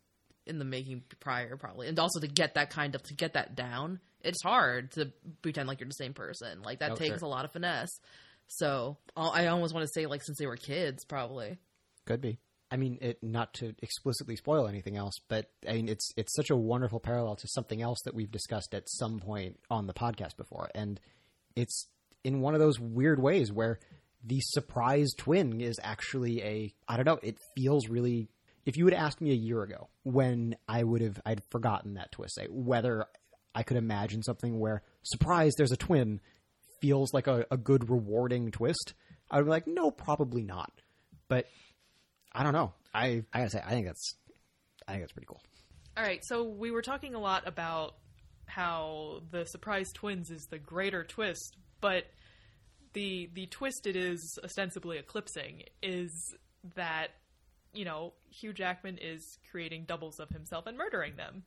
[0.45, 3.55] in the making prior, probably, and also to get that kind of to get that
[3.55, 6.61] down, it's hard to pretend like you're the same person.
[6.61, 7.27] Like that Oh, takes sure.
[7.27, 7.99] a lot of finesse.
[8.47, 11.57] So I almost want to say like since they were kids, probably.
[12.05, 12.37] Could be.
[12.73, 16.49] I mean, it not to explicitly spoil anything else, but I mean, it's it's such
[16.49, 20.37] a wonderful parallel to something else that we've discussed at some point on the podcast
[20.37, 20.99] before, and
[21.55, 21.87] it's
[22.23, 23.77] in one of those weird ways where
[24.23, 27.19] the surprise twin is actually a I don't know.
[27.21, 28.29] It feels really.
[28.65, 32.11] If you had asked me a year ago, when I would have I'd forgotten that
[32.11, 33.05] twist, say, whether
[33.53, 36.21] I could imagine something where surprise, there's a twin,
[36.81, 38.93] feels like a, a good rewarding twist,
[39.29, 40.71] I would be like, no, probably not.
[41.27, 41.45] But
[42.35, 42.73] I don't know.
[42.93, 44.15] I I gotta say, I think that's
[44.87, 45.41] I think that's pretty cool.
[45.95, 47.95] All right, so we were talking a lot about
[48.45, 52.05] how the surprise twins is the greater twist, but
[52.93, 56.35] the the twist it is ostensibly eclipsing is
[56.75, 57.09] that
[57.73, 61.43] you know Hugh Jackman is creating doubles of himself and murdering them,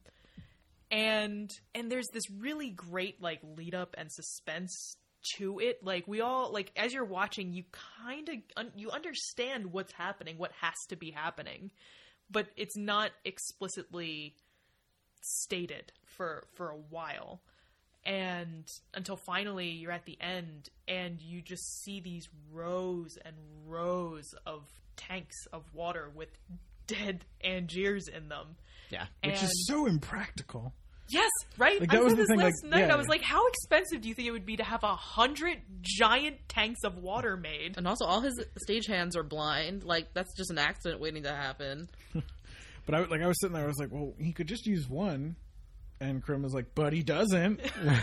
[0.90, 4.96] and and there's this really great like lead up and suspense
[5.36, 5.82] to it.
[5.84, 7.64] Like we all like as you're watching, you
[8.04, 11.70] kind of un- you understand what's happening, what has to be happening,
[12.30, 14.34] but it's not explicitly
[15.22, 17.40] stated for for a while
[18.04, 23.34] and until finally you're at the end and you just see these rows and
[23.66, 24.62] rows of
[24.96, 26.28] tanks of water with
[26.86, 28.56] dead Angiers in them.
[28.90, 29.06] Yeah.
[29.24, 30.72] which And- is so impractical
[31.08, 31.80] Yes, right.
[31.80, 32.86] Like, I was said the this thing, last like, night.
[32.88, 32.94] yeah.
[32.94, 35.58] I was like, "How expensive do you think it would be to have a hundred
[35.80, 39.84] giant tanks of water made?" And also, all his stagehands are blind.
[39.84, 41.88] Like that's just an accident waiting to happen.
[42.86, 44.88] but I like I was sitting there I was like well he could just use
[44.88, 45.36] one
[46.00, 47.60] and Krim was like but he doesn't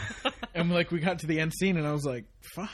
[0.54, 2.70] and like we got to the end scene and I was like fuck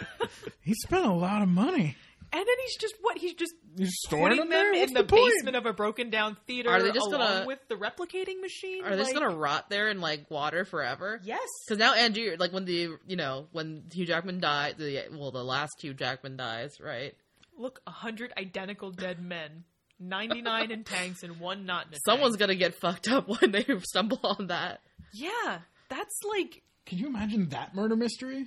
[0.60, 1.96] he spent a lot of money
[2.30, 3.16] And then he's just what?
[3.18, 6.36] He's just You're storing putting them them in the, the basement of a broken down
[6.46, 6.68] theater.
[6.70, 8.84] Are they just along gonna- with the replicating machine?
[8.84, 11.20] Are they just gonna rot there in like water forever?
[11.24, 11.40] Yes.
[11.66, 15.42] Because now Angier, like when the you know when Hugh Jackman died, the well the
[15.44, 17.14] last Hugh Jackman dies, right?
[17.56, 19.64] Look, a hundred identical dead men,
[19.98, 22.40] ninety nine in tanks and one not in a Someone's tank.
[22.40, 24.80] gonna get fucked up when they stumble on that.
[25.14, 28.46] Yeah, that's like Can you imagine that murder mystery?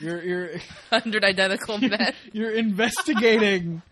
[0.00, 0.48] You're you're
[0.90, 2.14] Hundred identical men.
[2.32, 3.82] you're investigating.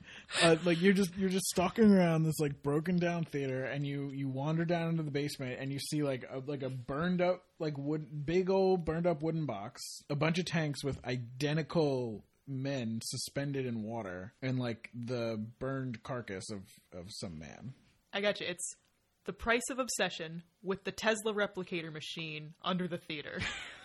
[0.43, 4.11] Uh, like you're just you're just stalking around this like broken down theater, and you
[4.13, 7.43] you wander down into the basement, and you see like a like a burned up
[7.59, 13.01] like wood big old burned up wooden box, a bunch of tanks with identical men
[13.03, 16.61] suspended in water, and like the burned carcass of
[16.97, 17.75] of some man.
[18.13, 18.47] I got you.
[18.49, 18.77] It's
[19.25, 23.41] the price of obsession with the Tesla replicator machine under the theater.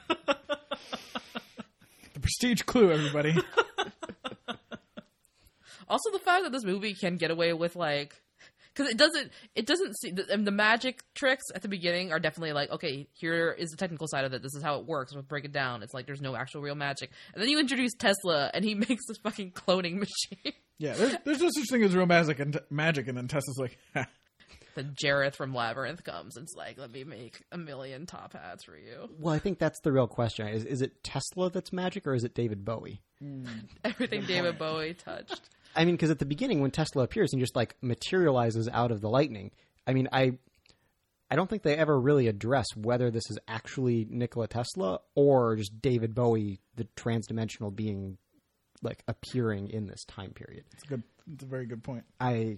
[2.26, 3.36] Prestige clue, everybody.
[5.88, 8.20] Also, the fact that this movie can get away with like,
[8.74, 12.20] because it doesn't, it doesn't see the, and the magic tricks at the beginning are
[12.20, 14.42] definitely like, okay, here is the technical side of it.
[14.42, 15.14] This is how it works.
[15.14, 15.84] We'll break it down.
[15.84, 19.06] It's like there's no actual real magic, and then you introduce Tesla, and he makes
[19.08, 20.54] this fucking cloning machine.
[20.80, 23.78] Yeah, there's there's no such thing as real magic and magic, and then Tesla's like,
[24.76, 28.64] then Jareth from Labyrinth comes and it's like, let me make a million top hats
[28.64, 29.10] for you.
[29.20, 30.48] Well, I think that's the real question.
[30.48, 33.02] Is is it Tesla that's magic or is it David Bowie?
[33.20, 33.46] Hmm.
[33.84, 35.50] Everything David Bowie touched.
[35.76, 39.02] I mean, because at the beginning when Tesla appears and just like materializes out of
[39.02, 39.52] the lightning,
[39.88, 40.38] I mean, I
[41.30, 45.82] I don't think they ever really address whether this is actually Nikola Tesla or just
[45.82, 48.18] David Bowie, the transdimensional being,
[48.84, 50.66] like appearing in this time period.
[50.72, 52.04] it's a good, it's a very good point.
[52.20, 52.58] I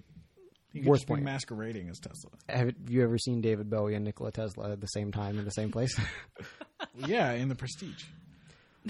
[0.78, 1.26] He could Worth just be pointing.
[1.26, 2.32] masquerading as Tesla.
[2.50, 5.52] have you ever seen David Bowie and Nikola Tesla at the same time in the
[5.52, 6.00] same place?
[6.96, 8.04] Yeah, in the Prestige.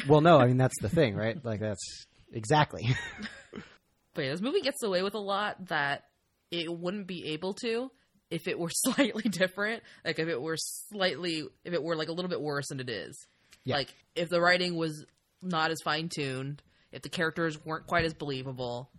[0.10, 1.44] well, no, I mean that's the thing, right?
[1.44, 2.88] Like that's exactly.
[4.14, 6.06] But yeah, this movie gets away with a lot that
[6.50, 7.92] it wouldn't be able to
[8.32, 9.84] if it were slightly different.
[10.04, 12.90] Like if it were slightly, if it were like a little bit worse than it
[12.90, 13.16] is.
[13.64, 13.76] Yeah.
[13.76, 15.06] Like if the writing was
[15.44, 18.90] not as fine tuned, if the characters weren't quite as believable,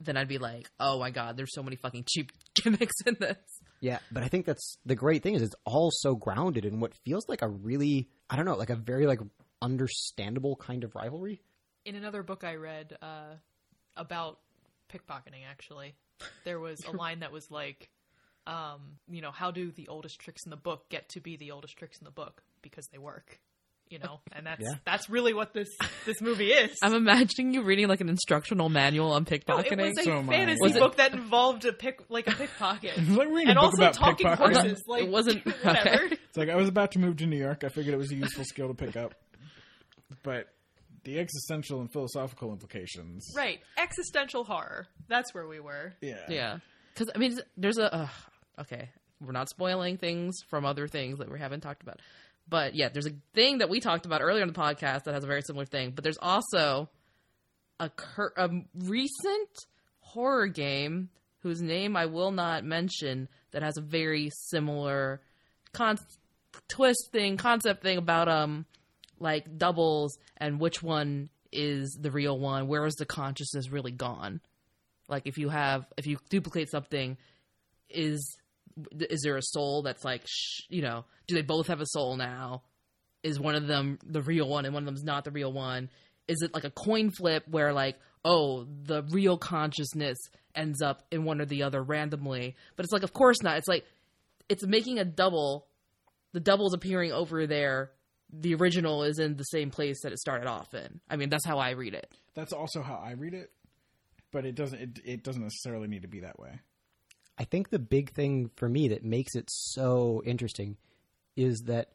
[0.00, 3.36] then I'd be like, oh my god, there's so many fucking cheap gimmicks in this.
[3.80, 6.94] Yeah, but I think that's the great thing is it's all so grounded in what
[7.04, 9.20] feels like a really I don't know, like a very like
[9.62, 11.42] understandable kind of rivalry.
[11.84, 13.34] In another book I read uh,
[13.96, 14.38] about
[14.92, 15.94] pickpocketing, actually,
[16.44, 17.88] there was a line that was like,
[18.46, 21.50] um, you know, how do the oldest tricks in the book get to be the
[21.50, 22.42] oldest tricks in the book?
[22.62, 23.40] Because they work.
[23.90, 24.74] You know, and that's Yeah.
[24.84, 25.68] that's really what this
[26.04, 26.76] this movie is.
[26.82, 29.72] I'm imagining you reading like an instructional manual on No, pickpocketing.
[29.72, 32.98] it was a So fantasy Was it- book that involved a pick like a pickpocket.
[33.08, 34.36] Like reading and a book also about talking pickpocketing.
[34.56, 34.84] horses.
[34.86, 36.04] Like It wasn't- whatever.
[36.04, 36.14] okay.
[36.28, 37.64] It's like I was about to move to New York.
[37.64, 39.14] I figured it was a useful skill to pick up,
[40.22, 40.48] but
[41.04, 43.26] the existential and philosophical implications.
[43.34, 44.86] Right, existential horror.
[45.08, 45.94] That's where we were.
[46.02, 46.16] Yeah.
[46.28, 46.58] Yeah,
[46.92, 48.08] because I mean, there's a uh,
[48.60, 48.90] okay.
[49.20, 52.00] We're not spoiling things from other things that we haven't talked about,
[52.48, 55.24] but yeah, there's a thing that we talked about earlier in the podcast that has
[55.24, 55.92] a very similar thing.
[55.92, 56.88] But there's also
[57.78, 59.66] a, cur- a recent
[60.00, 65.20] horror game whose name I will not mention that has a very similar
[65.72, 65.98] con-
[66.68, 68.66] twist thing, concept thing about um
[69.20, 72.68] like doubles and which one is the real one.
[72.68, 74.40] Where is the consciousness really gone?
[75.08, 77.16] Like if you have if you duplicate something,
[77.88, 78.36] is
[79.00, 82.16] is there a soul that's like sh- you know do they both have a soul
[82.16, 82.62] now?
[83.22, 85.90] Is one of them the real one and one of them's not the real one?
[86.26, 90.18] Is it like a coin flip where like oh the real consciousness
[90.54, 92.56] ends up in one or the other randomly?
[92.76, 93.58] But it's like of course not.
[93.58, 93.84] It's like
[94.48, 95.66] it's making a double.
[96.32, 97.90] The double's appearing over there.
[98.30, 101.00] The original is in the same place that it started off in.
[101.08, 102.12] I mean, that's how I read it.
[102.34, 103.50] That's also how I read it,
[104.32, 104.80] but it doesn't.
[104.80, 106.60] It, it doesn't necessarily need to be that way.
[107.38, 110.76] I think the big thing for me that makes it so interesting
[111.36, 111.92] is that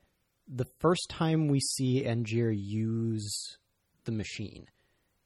[0.48, 3.58] the first time we see Angier use
[4.06, 4.68] the machine,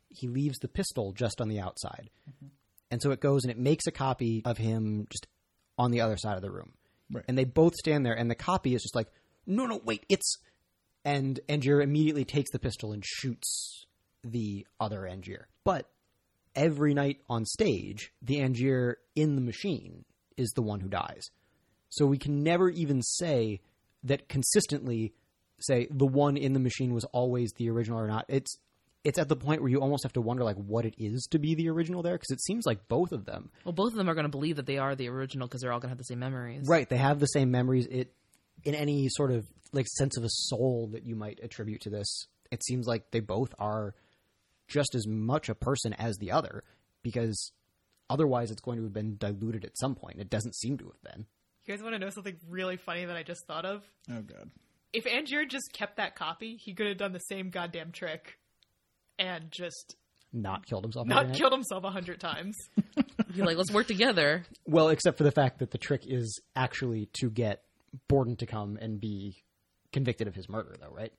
[0.10, 2.10] he leaves the pistol just on the outside.
[2.30, 2.48] Mm-hmm.
[2.90, 5.28] And so it goes and it makes a copy of him just
[5.78, 6.74] on the other side of the room.
[7.12, 7.24] Right.
[7.28, 9.08] And they both stand there, and the copy is just like,
[9.46, 10.38] no, no, wait, it's.
[11.06, 13.86] And Angier immediately takes the pistol and shoots
[14.24, 15.48] the other Angier.
[15.64, 15.90] But
[16.58, 20.04] every night on stage, the Angier in the machine
[20.36, 21.30] is the one who dies.
[21.90, 23.62] So we can never even say
[24.04, 25.14] that consistently
[25.60, 28.26] say the one in the machine was always the original or not.
[28.28, 28.58] It's
[29.04, 31.40] it's at the point where you almost have to wonder like what it is to
[31.40, 33.50] be the original there because it seems like both of them.
[33.64, 35.72] Well, both of them are going to believe that they are the original because they're
[35.72, 36.68] all going to have the same memories.
[36.68, 37.88] Right, they have the same memories.
[37.90, 38.12] It
[38.64, 42.28] in any sort of like sense of a soul that you might attribute to this,
[42.52, 43.94] it seems like they both are
[44.68, 46.64] just as much a person as the other
[47.04, 47.52] because
[48.10, 50.20] otherwise it's going to have been diluted at some point.
[50.20, 51.26] It doesn't seem to have been.
[51.66, 53.84] You guys want to know something really funny that I just thought of?
[54.10, 54.50] Oh god.
[54.94, 58.40] If Angier just kept that copy, he could have done the same goddamn trick
[59.20, 59.96] and just
[60.32, 61.08] Not killed himself.
[61.08, 62.56] not killed himself a hundred times.
[63.34, 64.46] You're like, let's work together.
[64.66, 67.64] Well, except for the fact that the trick is actually to get
[68.08, 69.44] Borden to come and be
[69.92, 71.12] convicted of his murder, though, right?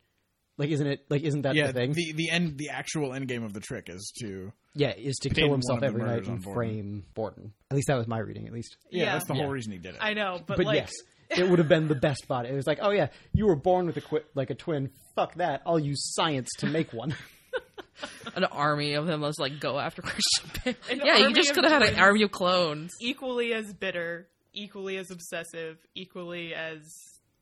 [0.58, 1.06] Like, isn't it?
[1.08, 1.68] Like, isn't that Yeah.
[1.68, 1.92] the thing?
[1.92, 2.58] The the end.
[2.58, 4.52] The actual end game of the trick is to.
[4.74, 6.54] yeah, is to kill himself every night and Borden.
[6.54, 7.52] frame Borden.
[7.70, 8.46] At least that was my reading.
[8.46, 9.12] At least, Yeah, Yeah.
[9.14, 9.42] that's the Yeah.
[9.42, 10.00] whole reason he did it.
[10.00, 10.92] I know, but, but like yes,
[11.30, 12.44] it would have been the best bot.
[12.46, 14.90] It was like, oh yeah, you were born with a qu- like a twin.
[15.14, 15.62] Fuck that!
[15.64, 17.14] I'll use science to make one.
[18.36, 19.20] An army of them.
[19.20, 20.98] Let's like go after Christian Bale.
[21.04, 22.00] Yeah, you just could have had an twins.
[22.00, 22.92] army of clones.
[23.00, 26.80] equally as bitter, equally as obsessive, equally as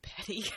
[0.03, 0.45] petty.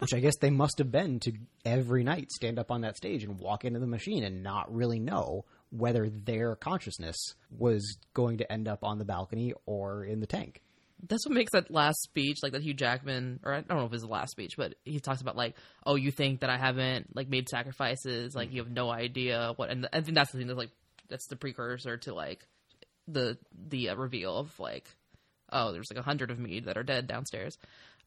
[0.00, 1.32] Which I guess they must have been to
[1.64, 4.98] every night stand up on that stage and walk into the machine and not really
[4.98, 10.26] know whether their consciousness was going to end up on the balcony or in the
[10.26, 10.62] tank.
[11.08, 13.92] That's what makes that last speech, like that Hugh Jackman, or I don't know if
[13.92, 15.54] it's the last speech, but he talks about like,
[15.86, 19.70] oh, you think that I haven't like made sacrifices, like you have no idea what,
[19.70, 20.72] and I think that's the thing that's like
[21.08, 22.46] that's the precursor to like
[23.08, 23.38] the
[23.68, 24.88] the uh, reveal of like,
[25.52, 27.58] oh, there's like a hundred of me that are dead downstairs.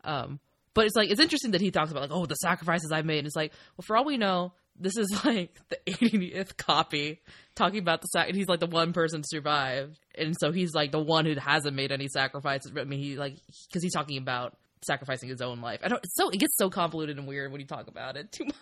[0.04, 0.40] Um,
[0.74, 3.20] but it's like it's interesting that he talks about like, oh, the sacrifices I made.
[3.20, 7.22] And it's like, well, for all we know, this is like the 80th copy
[7.56, 8.28] talking about the sac.
[8.28, 11.36] And he's like the one person to survive, and so he's like the one who
[11.36, 12.72] hasn't made any sacrifices.
[12.78, 13.36] I mean, he like
[13.68, 15.80] because he's talking about sacrificing his own life.
[15.84, 16.04] I don't.
[16.04, 18.56] It's so it gets so convoluted and weird when you talk about it too much.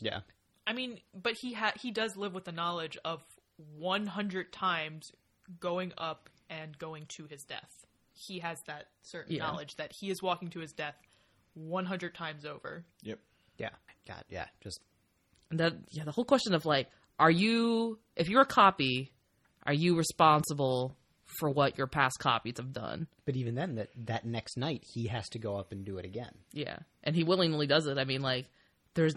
[0.00, 0.20] Yeah.
[0.66, 3.22] I mean, but he ha- he does live with the knowledge of
[3.78, 5.12] 100 times
[5.60, 7.84] going up and going to his death.
[8.12, 9.44] He has that certain Yeah.
[9.46, 10.94] knowledge that he is walking to his death
[11.54, 12.84] 100 times over.
[13.02, 13.18] Yep.
[13.58, 13.70] Yeah.
[14.06, 14.46] God, yeah.
[14.62, 14.80] Just
[15.50, 16.88] And that yeah, the whole question of like,
[17.18, 19.12] are you if you're a copy,
[19.64, 20.96] are you responsible
[21.38, 23.06] for what your past copies have done?
[23.24, 26.04] but even then that that next night he has to go up and do it
[26.04, 26.32] again.
[26.52, 27.96] Yeah, and he willingly does it.
[27.96, 28.46] I mean, like,
[28.94, 29.14] there's,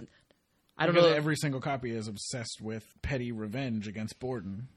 [0.77, 1.17] I don't Because know.
[1.17, 4.69] Every single copy is obsessed with petty revenge against Borden.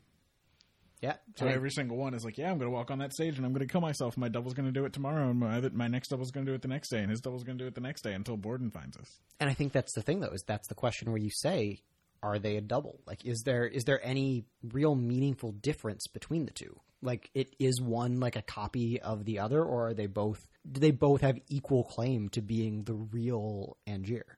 [1.00, 1.14] Yeah.
[1.36, 3.46] So every single one is like, yeah, I'm going to walk on that stage and
[3.46, 4.18] I'm going to kill myself.
[4.18, 6.54] My double's going to do it tomorrow, and my my next double's going to do
[6.54, 8.36] it the next day, and his double's going to do it the next day until
[8.36, 9.20] Borden finds us.
[9.38, 11.80] And I think that's the thing, though, is that's the question where you say,
[12.22, 13.00] are they a double?
[13.06, 16.78] Like, is there is there any real meaningful difference between the two?
[17.02, 20.46] Like, it is one like a copy of the other, or are they both?
[20.70, 24.36] Do they both have equal claim to being the real Angier?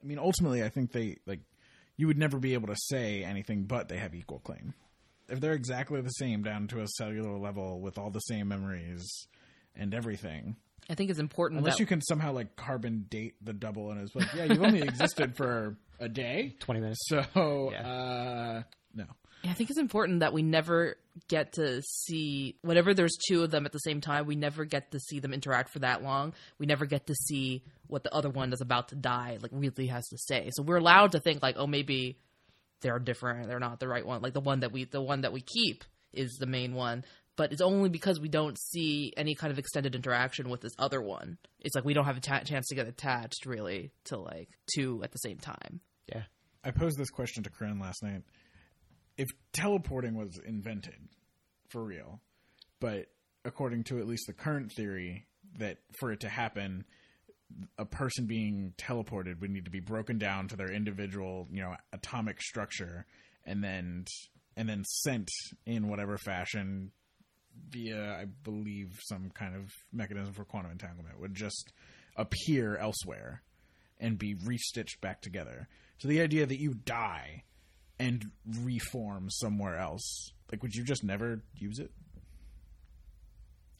[0.00, 1.40] I mean, ultimately, I think they like
[1.96, 4.74] you would never be able to say anything but they have equal claim.
[5.28, 9.26] If they're exactly the same down to a cellular level with all the same memories
[9.76, 10.56] and everything,
[10.90, 14.00] I think it's important unless that you can somehow like carbon date the double and
[14.00, 17.00] it's like, yeah, you've only existed for a day, Twenty minutes.
[17.08, 17.86] so Yeah.
[17.86, 18.62] uh,
[18.94, 19.04] no.
[19.44, 20.96] Yeah, I think it's important that we never
[21.28, 24.26] get to see whenever there's two of them at the same time.
[24.26, 26.32] We never get to see them interact for that long.
[26.58, 29.86] We never get to see what the other one is about to die like really
[29.88, 30.50] has to say.
[30.52, 32.18] So we're allowed to think like, oh, maybe
[32.80, 33.48] they're different.
[33.48, 34.22] They're not the right one.
[34.22, 37.04] Like the one that we the one that we keep is the main one.
[37.36, 41.00] But it's only because we don't see any kind of extended interaction with this other
[41.00, 41.38] one.
[41.60, 45.00] It's like we don't have a ta- chance to get attached really to like two
[45.04, 45.80] at the same time.
[46.08, 46.22] Yeah.
[46.64, 48.22] I posed this question to Corinne last night.
[49.16, 50.98] If teleporting was invented
[51.68, 52.20] for real,
[52.80, 53.06] but
[53.44, 55.26] according to at least the current theory,
[55.58, 56.84] that for it to happen,
[57.78, 61.74] a person being teleported would need to be broken down to their individual, you know,
[61.92, 63.06] atomic structure,
[63.44, 64.04] and then
[64.56, 65.30] and then sent
[65.66, 66.90] in whatever fashion
[67.70, 71.72] via, I believe, some kind of mechanism for quantum entanglement would just
[72.16, 73.42] appear elsewhere
[74.00, 75.68] and be restitched back together.
[75.98, 77.44] So the idea that you die
[77.98, 78.30] and
[78.62, 81.90] reform somewhere else, like, would you just never use it?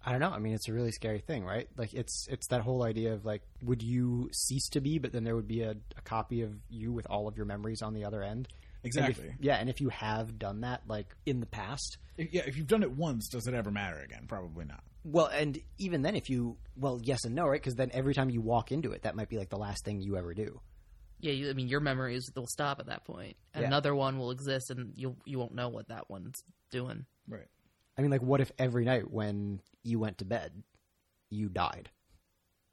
[0.05, 0.31] I don't know.
[0.31, 1.69] I mean, it's a really scary thing, right?
[1.77, 5.25] Like, it's it's that whole idea of like, would you cease to be, but then
[5.25, 8.05] there would be a, a copy of you with all of your memories on the
[8.05, 8.49] other end.
[8.85, 9.35] And if- Exactly.
[9.41, 12.69] yeah, and if you have done that, like in the past, If- yeah, if you've
[12.69, 14.25] done it once, does it ever matter again?
[14.29, 14.83] Probably not.
[15.05, 17.61] well, and even then, if you, well, yes and no, right?
[17.61, 20.01] Because then every time you walk into it, that might be like the last thing
[20.01, 20.61] you ever do.
[21.21, 23.37] Yeah, you, I mean, your memories will stop at that point.
[23.57, 23.63] Yeah.
[23.67, 26.37] Another one will exist, and you you won't know what that one's
[26.71, 27.05] doing.
[27.27, 27.49] Right.
[27.99, 30.53] I mean, like, what if every night when you went to bed,
[31.31, 31.91] you died,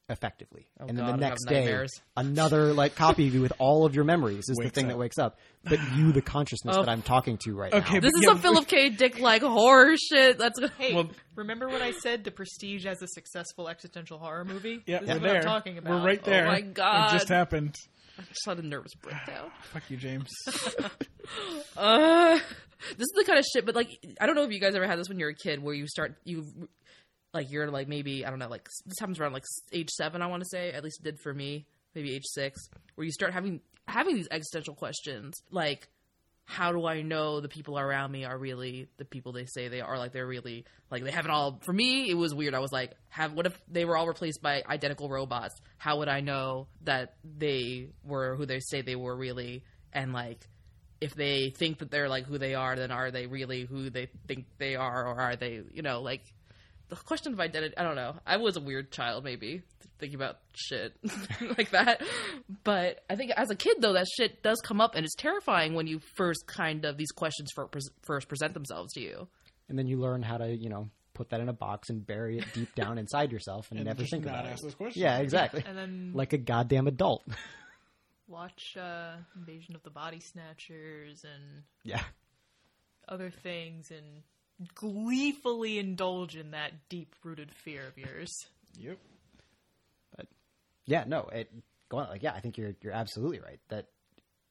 [0.08, 1.92] effectively, Oh, and then God, the next day, nightmares.
[2.18, 4.92] another like copy of you with all of your memories is the thing up.
[4.92, 6.82] that wakes up, but you, the consciousness Oh.
[6.84, 8.00] that I'm talking to right Okay, now.
[8.02, 8.90] This is yeah, some Philip K.
[8.90, 10.38] Dick like horror shit.
[10.38, 12.24] That's Hey, Well- remember what I said?
[12.24, 14.84] The Prestige as a successful existential horror movie.
[14.86, 15.38] Yeah, this we're is what there.
[15.38, 15.90] I'm talking about.
[16.02, 16.46] We're right oh there.
[16.48, 17.10] Oh my God.
[17.10, 17.76] It just happened.
[18.18, 19.52] I just had a nervous breakdown.
[19.62, 20.30] Fuck you, James.
[21.76, 23.66] Uh, this is the kind of shit.
[23.66, 23.90] But like,
[24.22, 25.88] I don't know if you guys ever had this when you're a kid, where you
[25.88, 26.46] start you
[27.34, 29.44] like you're like maybe I don't know like this happens around like
[29.74, 30.22] age seven.
[30.22, 31.66] I want to say at least it did for me.
[31.96, 35.90] Maybe age six, where you start having having these existential questions like.
[36.46, 39.82] How do I know the people around me are really the people they say they
[39.82, 39.98] are?
[39.98, 41.60] Like they're really like they have it all.
[41.66, 42.54] For me, it was weird.
[42.54, 45.56] I was like, have what if they were all replaced by identical robots?
[45.78, 49.64] How would I know that they were who they say they were really?
[49.92, 50.48] And like,
[51.02, 54.08] if they think that they're like who they are, then are they really who they
[54.28, 56.22] think they are, or are they, you know, like
[56.90, 57.76] the question of identity?
[57.78, 58.16] I don't know.
[58.26, 59.62] I was a weird child, maybe
[60.00, 60.94] thinking about shit
[61.58, 62.02] like that.
[62.64, 65.74] But I think as a kid, though, that shit does come up, and it's terrifying
[65.74, 67.70] when you first kind of these questions for,
[68.04, 69.28] first present themselves to you.
[69.70, 72.38] and then you learn how to, you know, put that in a box and bury
[72.40, 74.64] it deep down inside yourself and, And never think not about ask it.
[74.64, 75.02] those questions.
[75.02, 75.64] Yeah, exactly.
[75.66, 77.24] And then Like a goddamn adult.
[78.28, 82.02] watch uh, Invasion of the Body Snatchers and yeah.
[83.08, 84.24] other things and
[84.74, 88.32] gleefully indulge in that deep rooted fear of yours.
[88.80, 88.98] Yep.
[90.16, 90.28] But
[90.86, 91.52] Yeah, no, it
[91.90, 93.88] go on, like yeah, I think you're you're absolutely right that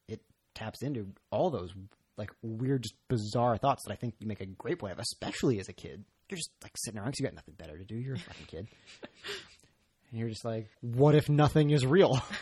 [0.08, 0.20] it
[0.54, 1.72] taps into all those
[2.16, 5.58] like weird, just bizarre thoughts that I think you make a great point of, especially
[5.58, 6.04] as a kid.
[6.30, 7.96] You're just like sitting around 'cause you got nothing better to do.
[7.96, 8.68] You're a fucking kid,
[10.10, 12.20] and you're just like, what if nothing is real?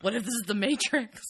[0.00, 1.20] What if this is the Matrix?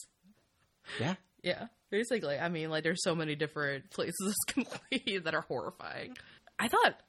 [1.00, 2.38] yeah, Yeah, basically.
[2.38, 6.16] I mean, like, there's so many different places this can lead that are horrifying.
[6.58, 7.00] I thought,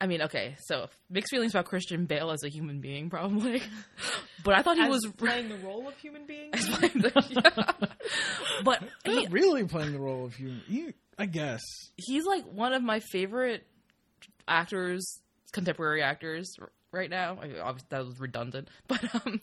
[0.00, 3.62] I mean, okay, so mixed feelings about Christian Bale as a human being, probably.
[4.44, 6.52] But I thought he As was playing the role of human being.
[8.64, 10.62] but he, Not really playing the role of human.
[10.68, 11.60] He, I guess.
[11.96, 13.66] he's like one of my favorite
[14.46, 15.20] actors,
[15.52, 16.54] contemporary actors
[16.92, 17.36] right now.
[17.42, 19.40] I mean, obviously, that was redundant, but um,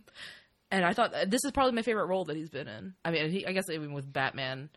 [0.71, 2.93] and I thought this is probably my favorite role that he's been in.
[3.03, 4.69] I mean, he, I guess even with Batman,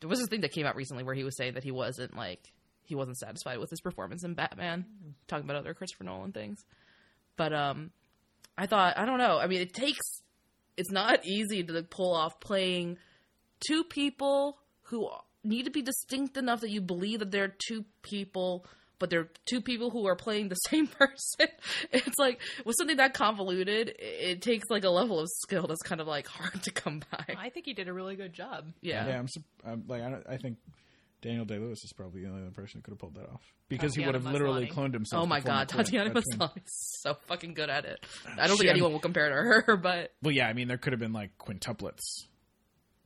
[0.00, 2.16] there was this thing that came out recently where he was saying that he wasn't
[2.16, 2.52] like
[2.84, 4.84] he wasn't satisfied with his performance in Batman,
[5.28, 6.64] talking about other Christopher Nolan things.
[7.36, 7.90] But um,
[8.56, 9.38] I thought I don't know.
[9.38, 10.22] I mean, it takes
[10.76, 12.98] it's not easy to pull off playing
[13.66, 15.08] two people who
[15.44, 18.66] need to be distinct enough that you believe that they're two people
[19.02, 21.48] but they're two people who are playing the same person
[21.92, 25.82] it's like with something that convoluted it, it takes like a level of skill that's
[25.82, 28.66] kind of like hard to come by I think he did a really good job.
[28.80, 29.26] yeah, Yeah, I'm,
[29.66, 30.58] I'm like I, don't, I think
[31.20, 33.42] Daniel Day Lewis is probably the only other person who could have pulled that off
[33.68, 35.22] because he would Tatiana have literally cloned himself.
[35.24, 38.04] oh my god tatiana maslany is so fucking good at it
[38.38, 38.70] i don't think Shit.
[38.70, 41.30] anyone will compare to her but Well, yeah, I mean there could have been like
[41.38, 42.00] quintuplets,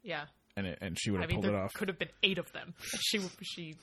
[0.03, 0.25] Yeah.
[0.57, 1.73] and it, and she would have I have mean, pulled it there off.
[1.75, 2.75] could have been eight of them.
[3.01, 3.75] She she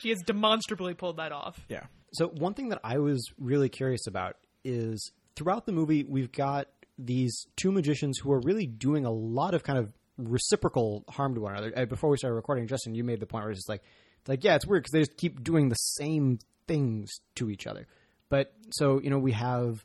[0.00, 1.64] she has demonstrably pulled that off.
[1.68, 6.32] Yeah, So one thing that I was really curious about is throughout the movie we've
[6.32, 11.34] got these two magicians who are really doing a lot of kind of reciprocal harm
[11.34, 11.72] to one another.
[11.76, 13.82] Uh, Before we started recording, Justin, you made the point where it's like,
[14.28, 17.86] like yeah, it's weird because they just keep doing the same things to each other.
[18.28, 19.84] But so you know we have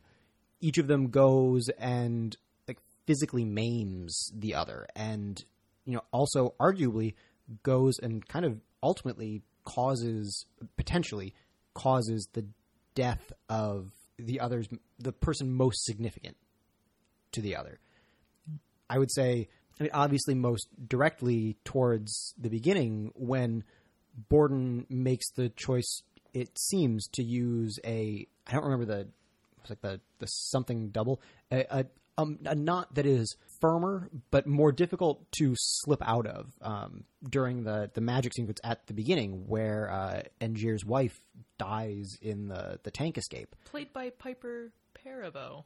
[0.62, 2.36] each of them goes and
[2.68, 5.44] like physically maims the other, and
[5.86, 7.14] you know also arguably
[7.64, 10.46] goes and kind of ultimately causes
[10.78, 11.34] potentially
[11.74, 12.46] causes the
[12.94, 16.38] death of the other's the person most significant
[17.34, 17.80] to the other.
[18.90, 19.50] I would say,
[19.80, 23.64] I mean, obviously, most directly towards the beginning when
[24.30, 26.02] Borden makes the choice.
[26.34, 29.08] It seems to use a I don't remember the
[29.62, 31.86] it's like the the something double a, a
[32.18, 37.64] um, a knot that is firmer but more difficult to slip out of um, during
[37.64, 41.20] the the magic sequence at the beginning where uh, Angier's wife
[41.58, 43.56] dies in the the tank escape.
[43.66, 44.72] Played by Piper
[45.04, 45.64] Perabo.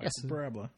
[0.00, 0.12] Yes.
[0.24, 0.70] Parabla.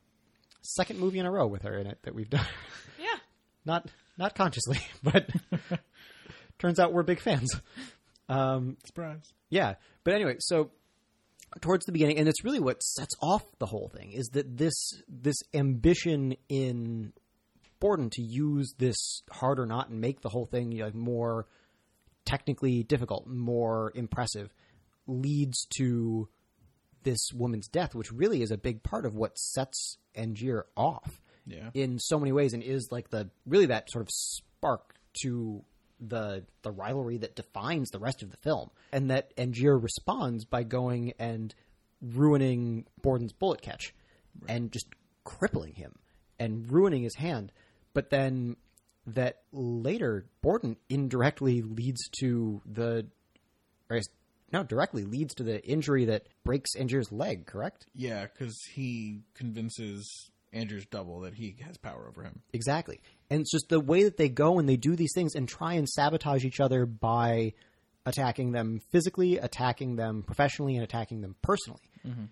[0.62, 2.46] Second movie in a row with her in it that we've done.
[2.98, 3.18] Yeah.
[3.64, 5.28] not not consciously, but
[6.58, 7.54] turns out we're big fans.
[8.28, 9.32] Um, Surprise.
[9.50, 9.74] yeah,
[10.04, 10.70] but anyway, so
[11.60, 14.74] towards the beginning, and it's really what sets off the whole thing is that this
[15.08, 17.12] this ambition in
[17.80, 21.46] Borden to use this harder knot and make the whole thing you know, more
[22.24, 24.52] technically difficult, more impressive,
[25.06, 26.28] leads to
[27.02, 31.68] this woman's death, which really is a big part of what sets Angier off Yeah.
[31.74, 35.62] in so many ways and is like the really that sort of spark to
[36.00, 40.62] the the rivalry that defines the rest of the film and that Angier responds by
[40.62, 41.54] going and
[42.02, 43.94] ruining Borden's bullet catch
[44.48, 44.86] and just
[45.24, 45.94] crippling him
[46.38, 47.52] and ruining his hand
[47.92, 48.56] but then
[49.06, 53.06] that later Borden indirectly leads to the
[53.88, 54.00] or
[54.52, 60.30] no directly leads to the injury that breaks Angier's leg correct Yeah, because he convinces
[60.52, 62.40] Andrew's double that he has power over him.
[62.52, 63.00] Exactly.
[63.30, 65.74] And it's just the way that they go and they do these things and try
[65.74, 67.54] and sabotage each other by
[68.06, 71.90] attacking them physically, attacking them professionally, and attacking them personally.
[72.06, 72.24] Mm-hmm.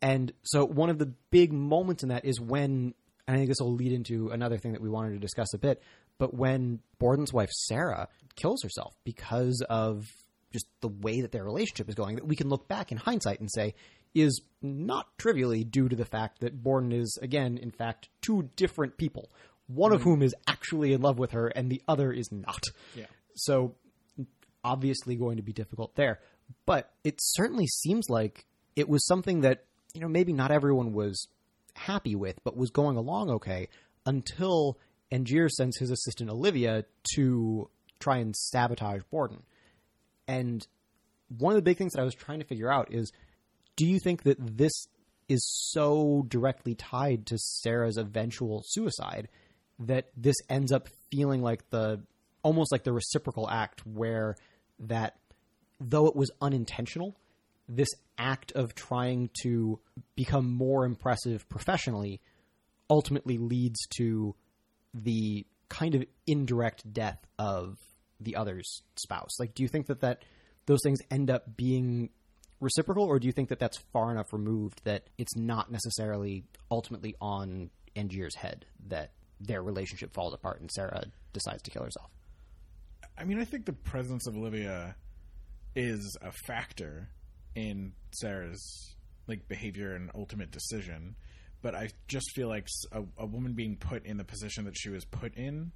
[0.00, 2.94] And so one of the big moments in that is when,
[3.26, 5.58] and I think this will lead into another thing that we wanted to discuss a
[5.58, 5.80] bit,
[6.18, 10.06] but when Borden's wife, Sarah, kills herself because of
[10.52, 13.40] just the way that their relationship is going, that we can look back in hindsight
[13.40, 13.74] and say
[14.14, 18.98] is not trivially due to the fact that Borden is, again, in fact, two different
[18.98, 19.30] people,
[19.74, 20.10] one of hmm.
[20.10, 22.64] whom is actually in love with her and the other is not.
[22.94, 23.06] Yeah.
[23.34, 23.74] So
[24.64, 26.20] obviously going to be difficult there.
[26.66, 28.46] But it certainly seems like
[28.76, 29.64] it was something that,
[29.94, 31.26] you know, maybe not everyone was
[31.74, 33.68] happy with, but was going along okay
[34.04, 34.78] until
[35.10, 37.70] Angier sends his assistant Olivia to
[38.00, 39.42] try and sabotage Borden.
[40.26, 40.66] And
[41.38, 43.12] one of the big things that I was trying to figure out is
[43.76, 44.86] do you think that this
[45.28, 49.28] is so directly tied to Sarah's eventual suicide
[49.80, 52.02] that this ends up feeling like the
[52.42, 54.36] almost like the reciprocal act where
[54.78, 55.16] that
[55.80, 57.16] though it was unintentional,
[57.68, 59.80] this act of trying to
[60.14, 62.20] become more impressive professionally
[62.90, 64.34] ultimately leads to
[64.94, 67.78] the kind of indirect death of
[68.20, 69.38] the other's spouse.
[69.40, 70.24] Like, do you think that that
[70.66, 72.10] those things end up being
[72.60, 77.16] reciprocal, or do you think that that's far enough removed that it's not necessarily ultimately
[77.20, 79.12] on Angier's head that
[79.44, 82.10] their relationship falls apart and Sarah decides to kill herself?
[83.18, 84.96] I mean, I think the presence of Olivia
[85.74, 87.08] is a factor
[87.54, 88.94] in Sarah's
[89.26, 91.14] like behavior and ultimate decision,
[91.62, 95.04] but I just feel like a woman being put in the position that she was
[95.04, 95.72] put in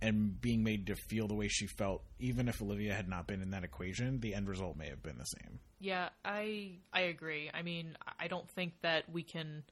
[0.00, 3.42] and being made to feel the way she felt, even if Olivia had not been
[3.42, 5.58] in that equation, the end result may have been the same.
[5.80, 7.50] Yeah, I I agree.
[7.52, 9.64] I mean, I- I don't think that we can.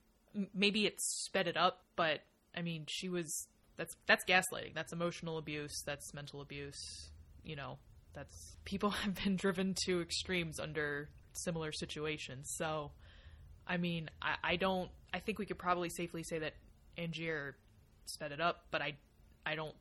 [0.53, 2.21] Maybe it sped it up, but
[2.57, 3.47] I mean, she was.
[3.77, 4.75] That's that's gaslighting.
[4.75, 5.83] That's emotional abuse.
[5.85, 7.11] That's mental abuse.
[7.45, 7.79] You know,
[8.15, 12.55] that's people have been driven to extremes under similar situations.
[12.57, 12.93] So,
[13.67, 14.91] I mean, I, I don't.
[15.13, 16.55] I think we could probably safely say that
[16.99, 17.57] Angier
[18.07, 18.97] sped it up, but I
[19.45, 19.75] I don't.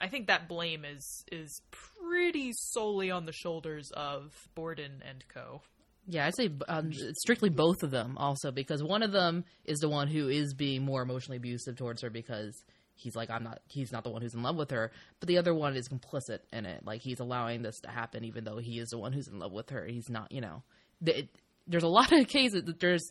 [0.00, 5.62] I think that blame is is pretty solely on the shoulders of Borden and Co.
[6.06, 9.88] Yeah, I'd say um, strictly both of them also because one of them is the
[9.88, 12.62] one who is being more emotionally abusive towards her because
[12.94, 15.38] he's like I'm not he's not the one who's in love with her, but the
[15.38, 16.84] other one is complicit in it.
[16.84, 19.52] Like he's allowing this to happen even though he is the one who's in love
[19.52, 19.86] with her.
[19.86, 20.62] He's not, you know.
[21.04, 21.28] Th-
[21.66, 23.10] there's a lot of cases that there's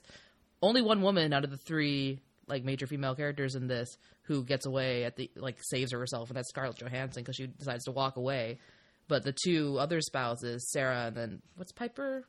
[0.62, 4.66] only one woman out of the three like major female characters in this who gets
[4.66, 8.18] away at the like saves herself and that's Scarlett Johansson because she decides to walk
[8.18, 8.60] away.
[9.08, 12.26] But the two other spouses, Sarah and then what's Piper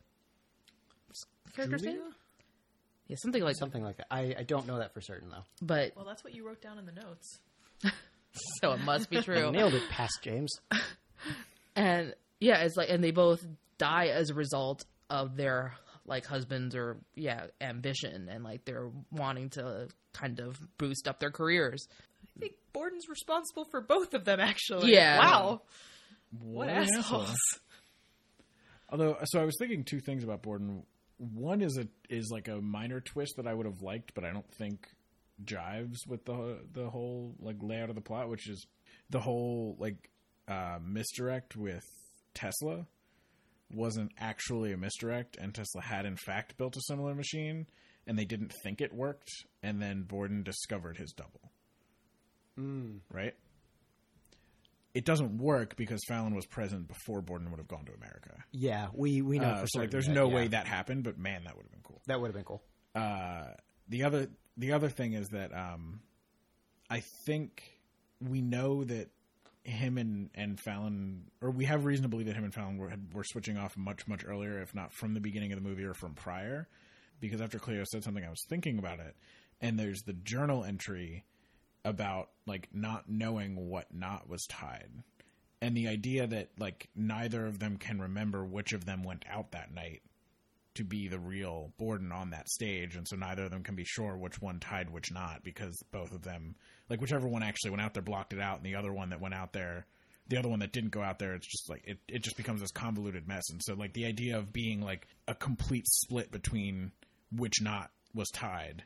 [1.54, 2.00] character's name?
[3.06, 4.06] Yeah, something like Something like that.
[4.10, 5.44] I, I don't know that for certain though.
[5.60, 7.38] But Well, that's what you wrote down in the notes.
[8.62, 9.50] so it must be true.
[9.50, 10.50] Nailed it, past James.
[11.76, 13.44] and yeah, it's like, and they both
[13.78, 15.74] die as a result of their
[16.06, 21.30] like husbands or yeah ambition and like they're wanting to kind of boost up their
[21.30, 21.86] careers.
[22.36, 24.92] I think Borden's responsible for both of them, actually.
[24.92, 25.18] Yeah.
[25.18, 25.62] Wow.
[26.40, 27.36] What an assholes.
[28.90, 30.84] Although, so I was thinking two things about Borden.
[31.18, 34.32] One is a is like a minor twist that I would have liked, but I
[34.32, 34.88] don't think
[35.44, 38.66] jives with the the whole like layout of the plot, which is
[39.10, 40.10] the whole like
[40.48, 41.84] uh, misdirect with
[42.34, 42.86] Tesla
[43.72, 47.66] wasn't actually a misdirect, and Tesla had in fact built a similar machine,
[48.06, 49.30] and they didn't think it worked,
[49.62, 51.50] and then Borden discovered his double.
[53.10, 53.34] Right.
[54.94, 58.44] It doesn't work because Fallon was present before Borden would have gone to America.
[58.52, 61.02] Yeah, we we know Uh, for so like, there's that, no yeah, way that happened,
[61.02, 62.00] but man, that would have been cool.
[62.06, 62.62] that would have been cool.
[62.94, 63.48] Uh,
[63.88, 66.00] the other the other thing is that um,
[66.88, 67.62] I think
[68.20, 69.08] we know that
[69.64, 72.92] him and, and Fallon, or we have reason to believe that him and Fallon were
[73.12, 75.94] were switching off much much earlier, if not from the beginning of the movie or
[75.94, 76.68] from prior.
[77.18, 79.16] Because after Cleo said something, I was thinking about it,
[79.60, 81.24] and there's the journal entry
[81.84, 84.90] about like not knowing what knot was tied
[85.64, 89.52] and the idea that like neither of them can remember which of them went out
[89.52, 90.02] that night
[90.74, 93.84] to be the real Borden on that stage, and so neither of them can be
[93.84, 96.56] sure which one tied which knot because both of them,
[96.90, 99.20] like whichever one actually went out there, blocked it out, and the other one that
[99.20, 99.86] went out there,
[100.28, 102.60] the other one that didn't go out there, it's just like it, it just becomes
[102.60, 103.48] this convoluted mess.
[103.50, 106.92] And so like the idea of being like a complete split between
[107.30, 108.84] which knot was tied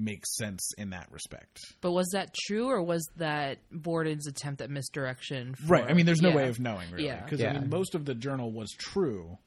[0.00, 1.58] makes sense in that respect.
[1.80, 5.54] But was that true or was that Borden's attempt at misdirection?
[5.54, 5.84] For, Right.
[5.88, 6.36] I mean, there's no Yeah.
[6.36, 7.04] way of knowing, really.
[7.06, 7.22] Yeah.
[7.22, 9.38] Because I mean, most of the journal was true,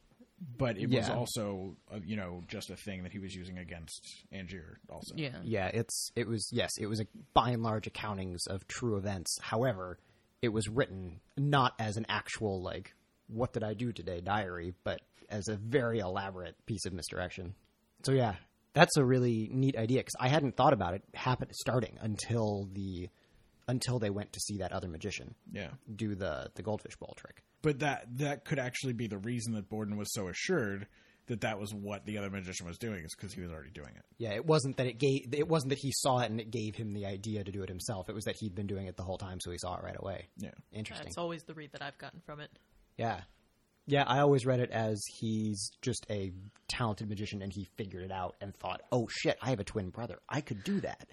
[0.57, 4.05] but it was also, uh, you know, just a thing that he was using against
[4.33, 4.77] Angier.
[4.89, 5.39] Also, Yeah.
[5.43, 9.37] Yeah, it's it was yes, it was a, by and large accountings of true events.
[9.41, 9.97] However,
[10.41, 12.93] it was written not as an actual like
[13.27, 17.55] what did I do today diary, but as a very elaborate piece of misdirection.
[18.03, 18.35] So yeah,
[18.73, 23.09] that's a really neat idea because I hadn't thought about it happen starting until the
[23.67, 25.69] until they went to see that other magician yeah.
[25.95, 27.43] do the the goldfish ball trick.
[27.61, 30.87] But that that could actually be the reason that Borden was so assured
[31.27, 33.91] that that was what the other magician was doing, is because he was already doing
[33.95, 34.03] it.
[34.17, 36.75] Yeah, it wasn't that it gave it wasn't that he saw it and it gave
[36.75, 38.09] him the idea to do it himself.
[38.09, 39.95] It was that he'd been doing it the whole time, so he saw it right
[39.97, 40.27] away.
[40.37, 40.51] Yeah.
[40.71, 41.05] Interesting.
[41.05, 42.49] That's always the read that I've gotten from it.
[42.97, 43.21] Yeah.
[43.85, 46.31] Yeah, I always read it as he's just a
[46.67, 49.89] talented magician and he figured it out and thought, "Oh shit, I have a twin
[49.89, 50.19] brother.
[50.29, 51.07] I could do that."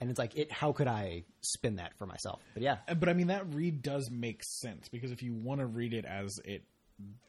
[0.00, 2.40] And it's like, it how could I spin that for myself?
[2.54, 2.78] But yeah.
[2.98, 6.04] But I mean, that read does make sense because if you want to read it
[6.04, 6.64] as it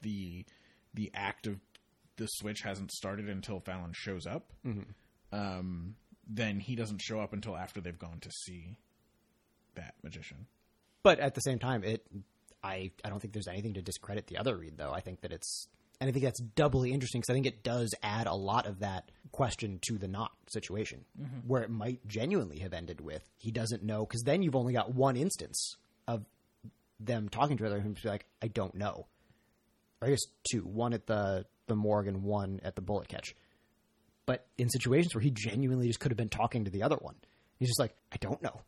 [0.02, 0.46] the
[0.94, 1.60] the act of
[2.18, 4.52] the switch hasn't started until Fallon shows up,
[5.32, 5.96] um,
[6.28, 8.78] then he doesn't show up until after they've gone to see
[9.76, 10.46] that magician.
[11.02, 12.06] But at the same time, it
[12.64, 14.92] I I don't think there's anything to discredit the other read though.
[14.92, 15.68] I think that it's
[16.00, 18.80] and I think that's doubly interesting because I think it does add a lot of
[18.80, 21.48] that question to the not situation mm-hmm.
[21.48, 24.94] where it might genuinely have ended with he doesn't know because then you've only got
[24.94, 26.26] one instance of
[27.00, 29.08] them talking to each other and be like I don't know.
[30.02, 33.36] Or I guess two, one at the the morgue and one at the bullet catch.
[34.26, 37.16] But in situations where he genuinely just could have been talking to the other one,
[37.60, 38.62] he's just like I don't know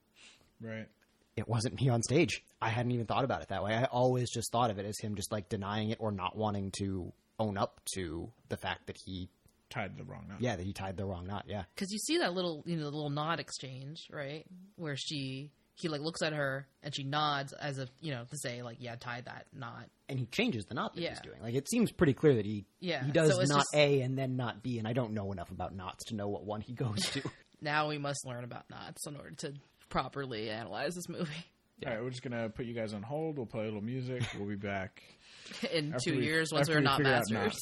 [0.62, 0.88] Right.
[1.36, 2.44] It wasn't me on stage.
[2.62, 3.74] I hadn't even thought about it that way.
[3.74, 6.72] I always just thought of it as him just like denying it or not wanting
[6.80, 9.30] to own up to the fact that he,
[9.70, 10.40] Tied the wrong knot.
[10.40, 11.46] yeah, that he tied the wrong knot.
[11.48, 11.64] Yeah.
[11.74, 14.46] because you see that little you know the little nod exchange right
[14.78, 18.38] where she he like looks at her and she nods as if you know to
[18.38, 21.42] say like yeah tie that knot And he changes the knot that he's doing.
[21.42, 24.02] Like it seems pretty clear that he, Yeah, he does so it's knot just- A
[24.02, 24.78] and then not B.
[24.80, 27.22] And I don't know enough about knots to know what one he goes to.
[27.62, 29.54] now we must learn about knots in order to
[29.96, 31.32] properly analyze this movie
[31.86, 33.38] All right, we're just gonna put you guys on hold.
[33.38, 34.24] We'll play a little music.
[34.38, 35.02] We'll be back
[35.74, 37.58] in after two we- years once we're we not masters knots.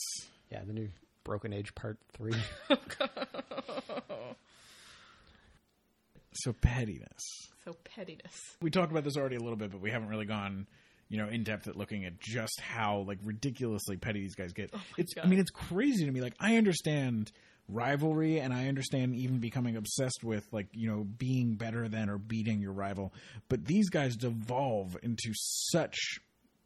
[0.52, 0.64] yeah.
[0.66, 0.90] The new
[1.24, 2.34] Broken Age Part 3.
[6.36, 7.22] So pettiness.
[7.66, 8.34] So pettiness.
[8.62, 10.68] we talked about this already a little bit, but we haven't really gone,
[11.10, 14.72] you know, in depth at looking at just how like ridiculously petty these guys get.
[14.74, 16.22] Oh it's, I mean, it's crazy to me.
[16.22, 17.32] Like, I understand
[17.68, 22.18] rivalry, and I understand even becoming obsessed with like you know being better than or
[22.18, 23.14] beating your rival,
[23.50, 26.20] but these guys devolve into such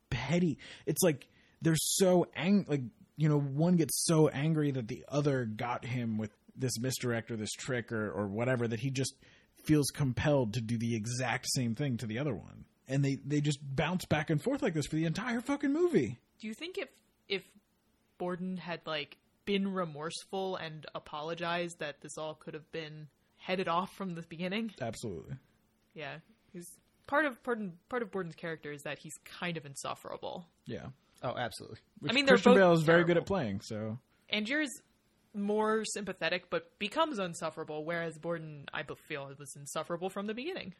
[0.09, 0.57] petty.
[0.85, 1.27] It's like
[1.61, 2.81] they're so angry like
[3.15, 7.35] you know one gets so angry that the other got him with this misdirect or
[7.35, 9.15] this trick or or whatever that he just
[9.63, 12.65] feels compelled to do the exact same thing to the other one.
[12.87, 16.19] And they they just bounce back and forth like this for the entire fucking movie.
[16.39, 16.89] Do you think if
[17.27, 17.43] if
[18.17, 19.17] Borden had like
[19.47, 24.71] been remorseful and apologized that this all could have been headed off from the beginning?
[24.79, 25.35] Absolutely.
[25.95, 26.17] Yeah,
[26.53, 26.69] he's
[27.07, 30.45] part of Borden, part of Borden's character is that he's kind of insufferable.
[30.65, 30.87] Yeah.
[31.23, 31.79] oh, absolutely.
[31.99, 33.97] Which I mean, they're Christian Bale is very good at playing, so
[34.29, 34.69] Angier's
[35.33, 40.73] more sympathetic, but becomes unsufferable, whereas Borden, I be- feel, was insufferable from the beginning.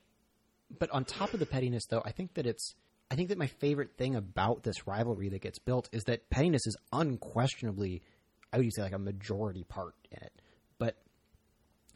[0.78, 2.76] But on top of the pettiness, though, I think that it's.
[3.10, 6.68] I think that my favorite thing about this rivalry that gets built is that pettiness
[6.68, 8.02] is unquestionably,
[8.54, 10.34] I would say, like a majority part in it.
[10.78, 10.96] But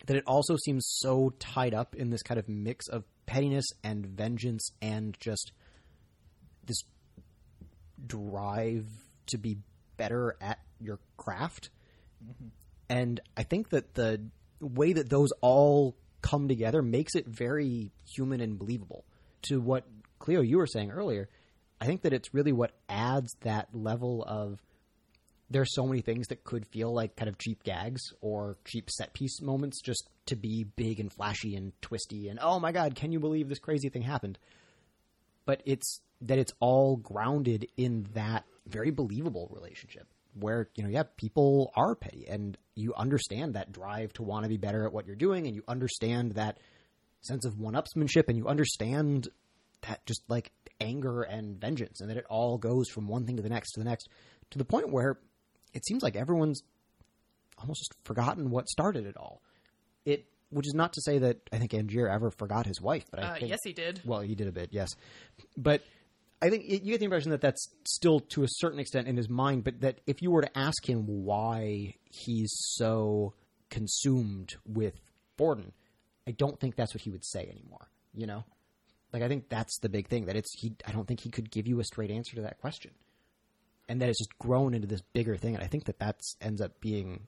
[0.05, 4.05] that it also seems so tied up in this kind of mix of pettiness and
[4.05, 5.51] vengeance and just
[6.65, 6.83] this
[8.05, 8.85] drive
[9.27, 9.57] to be
[9.97, 11.69] better at your craft.
[12.23, 12.47] Mm-hmm.
[12.89, 14.21] And I think that the
[14.59, 19.05] way that those all come together makes it very human and believable.
[19.43, 19.85] To what
[20.19, 21.29] Cleo you were saying earlier,
[21.79, 24.61] I think that it's really what adds that level of
[25.51, 29.13] there's so many things that could feel like kind of cheap gags or cheap set
[29.13, 33.11] piece moments just to be big and flashy and twisty and oh my god, can
[33.11, 34.39] you believe this crazy thing happened?
[35.45, 41.03] But it's that it's all grounded in that very believable relationship where, you know, yeah,
[41.17, 45.05] people are petty and you understand that drive to want to be better at what
[45.05, 46.59] you're doing and you understand that
[47.21, 49.27] sense of one-upsmanship and you understand
[49.87, 53.43] that just like anger and vengeance and that it all goes from one thing to
[53.43, 54.07] the next to the next
[54.51, 55.19] to the point where
[55.73, 56.61] it seems like everyone's
[57.57, 59.41] almost just forgotten what started it all.
[60.05, 63.21] It which is not to say that I think Angier ever forgot his wife, but
[63.21, 64.01] I Uh, think yes, he did.
[64.03, 64.89] well, he did a bit, yes.
[65.55, 65.81] But
[66.41, 69.29] I think you get the impression that that's still to a certain extent in his
[69.29, 73.33] mind, but that if you were to ask him why he's so
[73.69, 74.95] consumed with
[75.37, 75.71] Borden,
[76.27, 78.43] I don't think that's what he would say anymore, you know?
[79.13, 81.49] Like I think that's the big thing that it's he I don't think he could
[81.51, 82.91] give you a straight answer to that question.
[83.91, 86.61] And that it's just grown into this bigger thing and I think that that ends
[86.61, 87.27] up being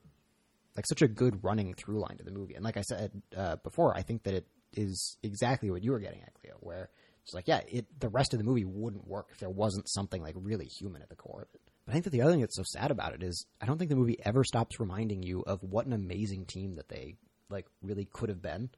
[0.75, 2.55] like such a good running through line to the movie.
[2.55, 5.99] And like I said uh, before, I think that it is exactly what you were
[5.99, 6.89] getting at, Cleo, where
[7.23, 10.21] it's like, yeah, it the rest of the movie wouldn't work if there wasn't something
[10.21, 11.61] like really human at the core of it.
[11.85, 13.77] But I think that the other thing that's so sad about it is I don't
[13.77, 17.17] think the movie ever stops reminding you of what an amazing team that they
[17.49, 18.69] like really could have been,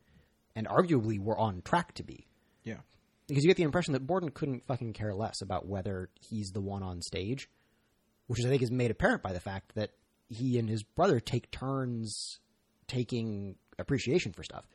[0.55, 2.27] and arguably were on track to be.
[2.63, 2.79] Yeah.
[3.27, 6.61] Because you get the impression that Borden couldn't fucking care less about whether he's the
[6.61, 7.49] one on stage,
[8.27, 9.91] which is, I think is made apparent by the fact that
[10.27, 12.39] he and his brother take turns
[12.87, 14.67] taking appreciation for stuff,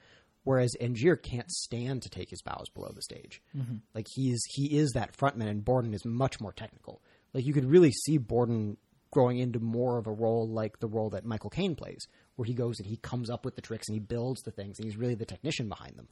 [0.44, 3.42] whereas Angier can't stand to take his bows below the stage.
[3.56, 3.76] Mm-hmm.
[3.94, 7.02] Like he's he is that frontman, and Borden is much more technical.
[7.32, 8.76] Like you could really see Borden
[9.10, 12.54] growing into more of a role like the role that Michael Caine plays, where he
[12.54, 14.96] goes and he comes up with the tricks and he builds the things, and he's
[14.96, 16.08] really the technician behind them.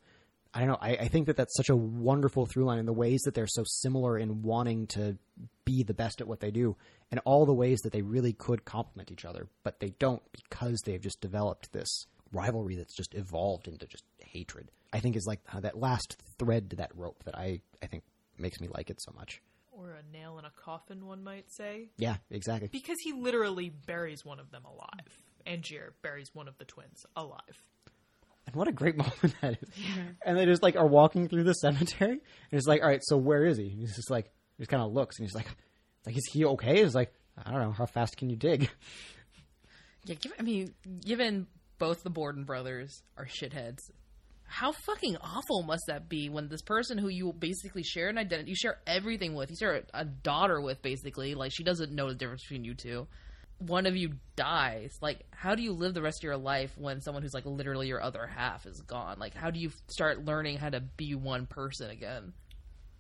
[0.54, 0.78] I don't know.
[0.80, 3.46] I, I think that that's such a wonderful through line in the ways that they're
[3.46, 5.18] so similar in wanting to
[5.64, 6.76] be the best at what they do,
[7.10, 10.80] and all the ways that they really could complement each other, but they don't because
[10.84, 14.70] they've just developed this rivalry that's just evolved into just hatred.
[14.92, 18.04] I think is like uh, that last thread to that rope that I I think
[18.38, 19.42] makes me like it so much.
[19.70, 21.88] Or a nail in a coffin, one might say.
[21.98, 22.68] Yeah, exactly.
[22.72, 25.18] Because he literally buries one of them alive.
[25.46, 27.62] Angier buries one of the twins alive.
[28.48, 29.68] And what a great moment that is.
[30.24, 32.20] And they just like are walking through the cemetery, and
[32.50, 33.68] it's like, all right, so where is he?
[33.68, 36.28] And he's just like, he just kind of looks, and he's like, it's like, is
[36.32, 36.80] he okay?
[36.80, 37.12] It's like,
[37.44, 38.70] I don't know, how fast can you dig?
[40.04, 40.74] Yeah, given, I mean,
[41.04, 41.46] given
[41.78, 43.80] both the Borden brothers are shitheads,
[44.44, 48.50] how fucking awful must that be when this person who you basically share an identity,
[48.50, 52.14] you share everything with, you share a daughter with, basically, like she doesn't know the
[52.14, 53.06] difference between you two.
[53.58, 54.96] One of you dies.
[55.02, 57.88] Like, how do you live the rest of your life when someone who's like literally
[57.88, 59.18] your other half is gone?
[59.18, 62.32] Like, how do you start learning how to be one person again?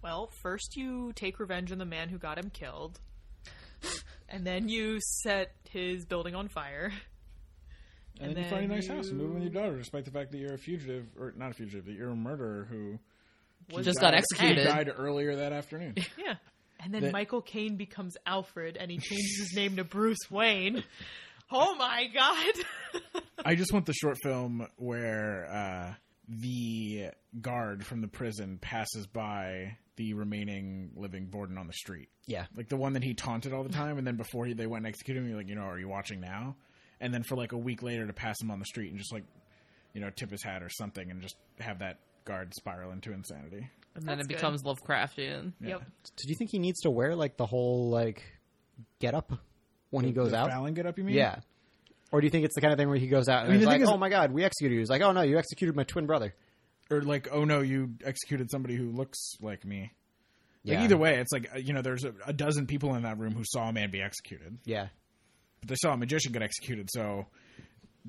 [0.02, 2.98] Well, first you take revenge on the man who got him killed.
[4.28, 6.92] and then you set his building on fire.
[8.20, 9.76] And, And then you find a then nice house and move in with your daughter,
[9.78, 12.66] despite the fact that you're a fugitive, or not a fugitive, that you're a murderer
[12.68, 12.98] who
[13.72, 14.64] Was Just got died- executed.
[14.64, 15.94] died earlier that afternoon.
[16.18, 16.34] Yeah.
[16.80, 20.84] And then That- Michael Caine becomes Alfred and he changes his name to Bruce Wayne.
[21.50, 23.22] Oh my god.
[23.44, 25.94] I just want the short film where uh,
[26.28, 27.10] the
[27.40, 32.08] guard from the prison passes by the remaining living Borden on the street.
[32.26, 32.44] Yeah.
[32.54, 34.84] Like the one that he taunted all the time, and then before he, they went
[34.84, 36.54] and executed him, like, you know, are you watching now?
[37.00, 39.12] And then for like a week later to pass him on the street and just
[39.12, 39.24] like,
[39.94, 43.68] you know, tip his hat or something and just have that guard spiral into insanity.
[44.00, 44.36] And then That's it good.
[44.36, 45.52] becomes Lovecraftian.
[45.60, 45.68] Yeah.
[45.68, 45.82] Yep.
[46.16, 48.22] Do you think he needs to wear like the whole like
[49.00, 49.32] get up
[49.90, 50.50] when he goes the out?
[50.50, 51.14] Fallon get up, you mean?
[51.16, 51.40] Yeah.
[52.10, 53.50] Or do you think it's the kind of thing where he goes out and I
[53.50, 54.80] mean, he's the like, is- "Oh my god, we executed you"?
[54.80, 56.34] He's like, "Oh no, you executed my twin brother."
[56.90, 59.92] Or like, oh no, you executed somebody who looks like me.
[60.64, 60.84] Like Yeah.
[60.84, 63.34] either way, it's like uh, you know, there's a, a dozen people in that room
[63.34, 64.56] who saw a man be executed.
[64.64, 64.88] Yeah.
[65.60, 66.88] but they saw a magician get executed.
[66.90, 67.26] So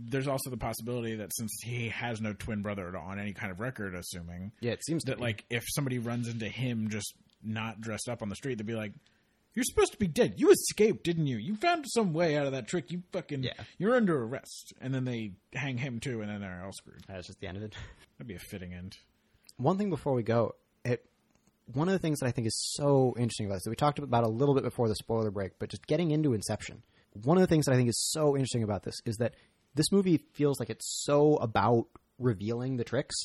[0.08, 3.60] there's also the possibility that since he has no twin brother on any kind of
[3.60, 5.24] record, assuming Yeah, it seems that be.
[5.24, 8.76] like if somebody runs into him just not dressed up on the street, they'd be
[8.76, 8.93] like,
[9.56, 10.36] "You're supposed to be dead.
[10.38, 11.38] You escaped, didn't you?
[11.38, 12.91] You found some way out of that trick.
[12.91, 13.54] You fucking Yeah.
[13.78, 17.04] You're under arrest." And then they hang him too, and then they're all screwed.
[17.08, 17.76] That's just the end of it.
[18.18, 18.97] That'd be a fitting end.
[19.58, 21.06] One thing before we go, it
[21.74, 24.00] one of the things that I think is so interesting about this that we talked
[24.00, 26.82] about a little bit before the spoiler break, but just getting into Inception.
[27.24, 29.34] One of the things that I think is so interesting about this is that
[29.80, 31.86] this movie feels like it's so about
[32.17, 33.15] revealing the tricks.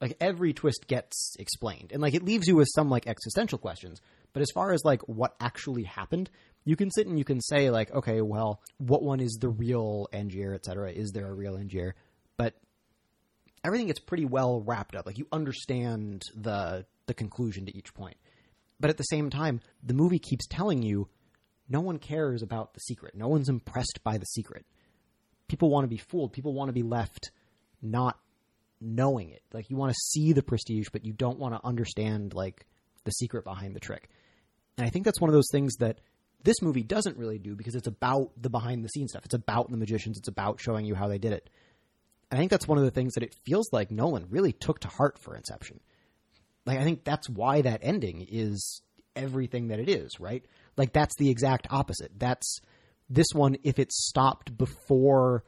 [0.00, 4.00] Like every twist gets explained, and like it leaves you with some like existential questions.
[4.32, 6.28] But as far as like what actually happened,
[6.64, 10.08] you can sit and you can say like, okay, well, what one is the real
[10.12, 10.90] Angier, et cetera?
[10.90, 11.94] Is there a real Angier?
[12.36, 12.54] But
[13.64, 15.06] everything gets pretty well wrapped up.
[15.06, 18.16] Like you understand the the conclusion to each point.
[18.80, 21.08] But at the same time, the movie keeps telling you
[21.68, 23.14] no one cares about the secret.
[23.14, 24.66] No one's impressed by the secret.
[25.48, 26.32] People want to be fooled.
[26.32, 27.30] People want to be left
[27.82, 28.18] not
[28.80, 29.42] knowing it.
[29.52, 32.66] Like you want to see the prestige, but you don't want to understand like
[33.04, 34.08] the secret behind the trick.
[34.76, 36.00] And I think that's one of those things that
[36.42, 39.24] this movie doesn't really do because it's about the behind the scenes stuff.
[39.24, 40.18] It's about the magicians.
[40.18, 41.48] It's about showing you how they did it.
[42.30, 44.88] I think that's one of the things that it feels like Nolan really took to
[44.88, 45.80] heart for Inception.
[46.66, 48.82] Like I think that's why that ending is
[49.14, 50.44] everything that it is, right?
[50.76, 52.12] Like that's the exact opposite.
[52.18, 52.60] That's
[53.08, 55.44] this one if it stopped before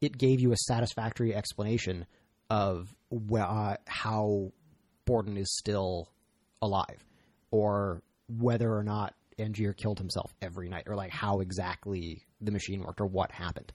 [0.00, 2.06] it gave you a satisfactory explanation
[2.50, 2.94] of
[3.36, 4.52] uh, how
[5.06, 6.10] Borden is still
[6.60, 7.04] alive
[7.50, 12.82] or whether or not Angier killed himself every night or like how exactly the machine
[12.82, 13.72] worked or what happened.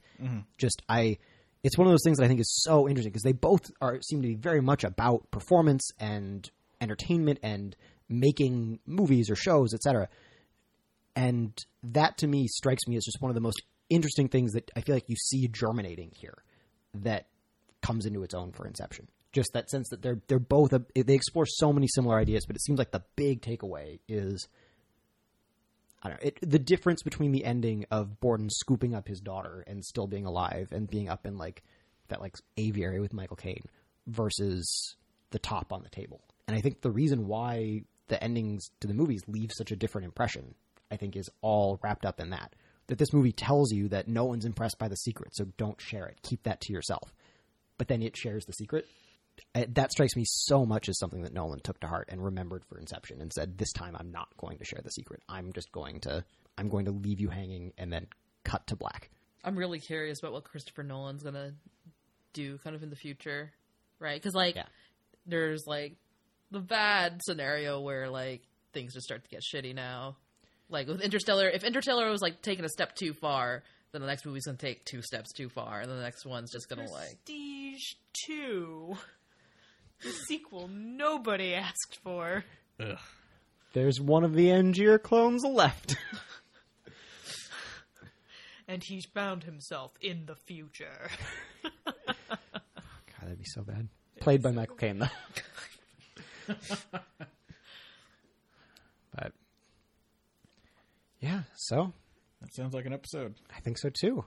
[0.58, 1.18] Just I
[1.62, 4.00] it's one of those things that I think is so interesting because they both are
[4.02, 6.48] seem to be very much about performance and
[6.80, 7.76] entertainment and
[8.08, 10.08] making movies or shows, etc.
[11.16, 11.52] And
[11.82, 14.80] that to me strikes me as just one of the most interesting things that I
[14.80, 16.42] feel like you see germinating here
[16.94, 17.26] that
[17.82, 19.08] comes into its own for Inception.
[19.32, 22.56] Just that sense that they're they're both a, they explore so many similar ideas, but
[22.56, 24.48] it seems like the big takeaway is
[26.02, 29.62] I don't know it, the difference between the ending of Borden scooping up his daughter
[29.66, 31.62] and still being alive and being up in like
[32.08, 33.62] that like aviary with Michael Caine
[34.06, 34.96] versus
[35.30, 36.20] the top on the table.
[36.48, 40.06] And I think the reason why the endings to the movies leave such a different
[40.06, 40.54] impression,
[40.90, 42.54] I think, is all wrapped up in that.
[42.88, 46.06] That this movie tells you that no one's impressed by the secret, so don't share
[46.06, 46.18] it.
[46.22, 47.12] Keep that to yourself.
[47.78, 48.86] But then it shares the secret.
[49.54, 52.78] That strikes me so much as something that Nolan took to heart and remembered for
[52.78, 55.22] Inception and said, "This time I'm not going to share the secret.
[55.28, 56.24] I'm just going to
[56.58, 58.06] I'm going to leave you hanging and then
[58.44, 59.08] cut to black."
[59.42, 61.54] I'm really curious about what Christopher Nolan's gonna
[62.34, 63.50] do, kind of in the future,
[63.98, 64.20] right?
[64.20, 64.66] Because like, Yeah.
[65.24, 65.96] there's like
[66.50, 68.42] the bad scenario where like
[68.74, 70.16] things just start to get shitty now.
[70.70, 73.62] Like with Interstellar, if Interstellar was like taking a step too far,
[73.92, 76.52] then the next movie's gonna take two steps too far, and then the next one's
[76.52, 77.94] just gonna like Prestige
[78.26, 78.96] 2.
[80.02, 82.44] The sequel nobody asked for.
[82.78, 82.96] Ugh.
[83.72, 85.96] There's one of the Angier clones left.
[88.70, 91.10] And he's found himself in the future.
[91.64, 91.94] God,
[93.20, 93.88] that'd be so bad.
[94.20, 95.08] Played by Michael Caine, though.
[99.12, 99.32] but
[101.20, 101.92] yeah, so
[102.40, 103.34] That sounds like an episode.
[103.54, 104.24] I think so too.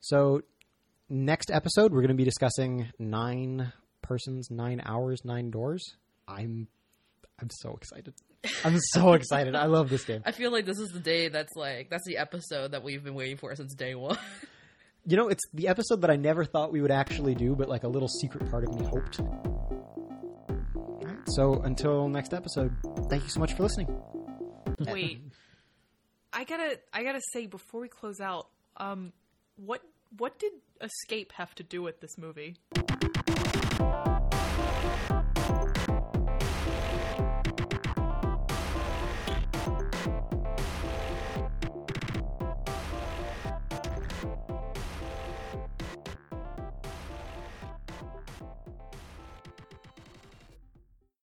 [0.00, 0.42] So
[1.08, 3.72] next episode, we're going to be discussing nine
[4.02, 5.84] persons, nine hours, nine doors.
[6.26, 6.68] I'm
[7.40, 8.14] I'm so excited.
[8.64, 9.54] I'm so excited.
[9.54, 10.22] I love this game.
[10.24, 13.14] I feel like this is the day that's like that's the episode that we've been
[13.14, 14.18] waiting for since day one.
[15.04, 17.82] You know, it's the episode that I never thought we would actually do, but like
[17.82, 19.20] a little secret part of me hoped.
[21.26, 22.72] So until next episode,
[23.10, 23.88] thank you so much for listening.
[24.78, 25.22] Wait,
[26.32, 29.12] I gotta, I gotta say before we close out, um,
[29.56, 29.82] what,
[30.16, 32.56] what did Escape have to do with this movie?